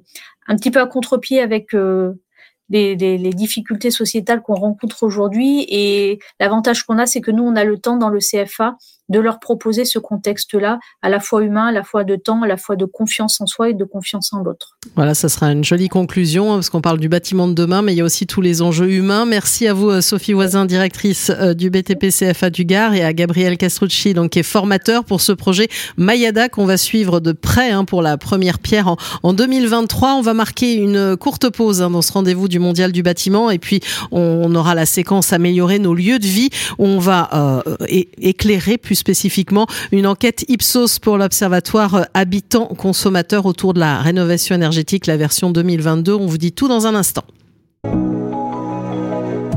un 0.47 0.55
petit 0.55 0.71
peu 0.71 0.81
à 0.81 0.87
contre-pied 0.87 1.39
avec 1.39 1.73
les, 2.69 2.95
difficultés 3.33 3.91
sociétales 3.91 4.41
qu'on 4.41 4.55
rencontre 4.55 5.03
aujourd'hui. 5.03 5.65
Et 5.69 6.19
l'avantage 6.39 6.83
qu'on 6.83 6.97
a, 6.97 7.05
c'est 7.05 7.21
que 7.21 7.31
nous, 7.31 7.43
on 7.43 7.55
a 7.55 7.63
le 7.63 7.77
temps 7.77 7.97
dans 7.97 8.09
le 8.09 8.19
CFA 8.19 8.75
de 9.09 9.19
leur 9.19 9.39
proposer 9.39 9.85
ce 9.85 9.99
contexte-là, 9.99 10.79
à 11.01 11.09
la 11.09 11.19
fois 11.19 11.43
humain, 11.43 11.67
à 11.67 11.71
la 11.71 11.83
fois 11.83 12.03
de 12.03 12.15
temps, 12.15 12.41
à 12.43 12.47
la 12.47 12.57
fois 12.57 12.75
de 12.75 12.85
confiance 12.85 13.39
en 13.41 13.45
soi 13.45 13.69
et 13.69 13.73
de 13.73 13.83
confiance 13.83 14.33
en 14.33 14.39
l'autre. 14.39 14.77
Voilà, 14.95 15.13
ça 15.13 15.29
sera 15.29 15.51
une 15.51 15.63
jolie 15.63 15.89
conclusion, 15.89 16.51
hein, 16.51 16.55
parce 16.55 16.69
qu'on 16.69 16.81
parle 16.81 16.99
du 16.99 17.09
bâtiment 17.09 17.47
de 17.47 17.53
demain, 17.53 17.81
mais 17.81 17.93
il 17.93 17.97
y 17.97 18.01
a 18.01 18.03
aussi 18.03 18.27
tous 18.27 18.41
les 18.41 18.61
enjeux 18.61 18.91
humains. 18.91 19.25
Merci 19.25 19.67
à 19.67 19.73
vous, 19.73 19.89
euh, 19.89 20.01
Sophie 20.01 20.33
Voisin, 20.33 20.65
directrice 20.65 21.29
euh, 21.29 21.53
du 21.53 21.69
BTP 21.69 22.07
CFA 22.09 22.49
du 22.49 22.65
Gard, 22.65 22.93
et 22.93 23.03
à 23.03 23.13
Gabriel 23.13 23.57
Castrucci, 23.57 24.13
donc, 24.13 24.31
qui 24.31 24.39
est 24.39 24.43
formateur 24.43 25.05
pour 25.05 25.21
ce 25.21 25.31
projet 25.31 25.67
Mayada 25.97 26.49
qu'on 26.49 26.65
va 26.65 26.77
suivre 26.77 27.19
de 27.19 27.31
près 27.31 27.71
hein, 27.71 27.85
pour 27.85 28.01
la 28.01 28.17
première 28.17 28.59
pierre 28.59 28.87
en, 28.87 28.97
en 29.23 29.33
2023. 29.33 30.15
On 30.15 30.21
va 30.21 30.33
marquer 30.33 30.75
une 30.75 31.15
courte 31.17 31.49
pause 31.49 31.81
hein, 31.81 31.89
dans 31.89 32.01
ce 32.01 32.11
rendez-vous 32.11 32.47
du 32.47 32.59
Mondial 32.59 32.91
du 32.91 33.03
bâtiment, 33.03 33.51
et 33.51 33.59
puis 33.59 33.81
on 34.11 34.53
aura 34.55 34.75
la 34.75 34.85
séquence 34.85 35.33
améliorer 35.33 35.79
nos 35.79 35.93
lieux 35.93 36.19
de 36.19 36.25
vie, 36.25 36.49
où 36.77 36.85
on 36.85 36.99
va 36.99 37.29
euh, 37.33 37.75
éclairer 38.17 38.77
plus 38.77 38.96
spécifiquement 38.97 39.67
une 39.91 40.07
enquête 40.07 40.45
Ipsos 40.47 40.99
pour 40.99 41.17
l'Observatoire 41.17 42.07
Habitants 42.13 42.67
Consommateurs 42.67 43.45
autour 43.45 43.73
de 43.73 43.79
la 43.79 43.99
rénovation 43.99 44.55
énergétique, 44.55 45.07
la 45.07 45.17
version 45.17 45.51
2022. 45.51 46.13
On 46.13 46.25
vous 46.25 46.37
dit 46.37 46.51
tout 46.51 46.67
dans 46.67 46.87
un 46.87 46.95
instant. 46.95 47.23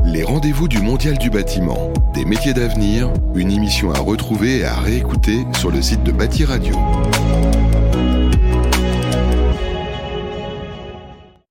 Les 0.05 0.23
rendez-vous 0.23 0.67
du 0.67 0.81
Mondial 0.81 1.17
du 1.17 1.29
bâtiment, 1.29 1.93
des 2.13 2.25
métiers 2.25 2.53
d'avenir, 2.53 3.11
une 3.33 3.51
émission 3.51 3.91
à 3.91 3.99
retrouver 3.99 4.59
et 4.59 4.65
à 4.65 4.75
réécouter 4.75 5.45
sur 5.57 5.71
le 5.71 5.81
site 5.81 6.03
de 6.03 6.11
Bâti 6.11 6.43
Radio. 6.43 6.75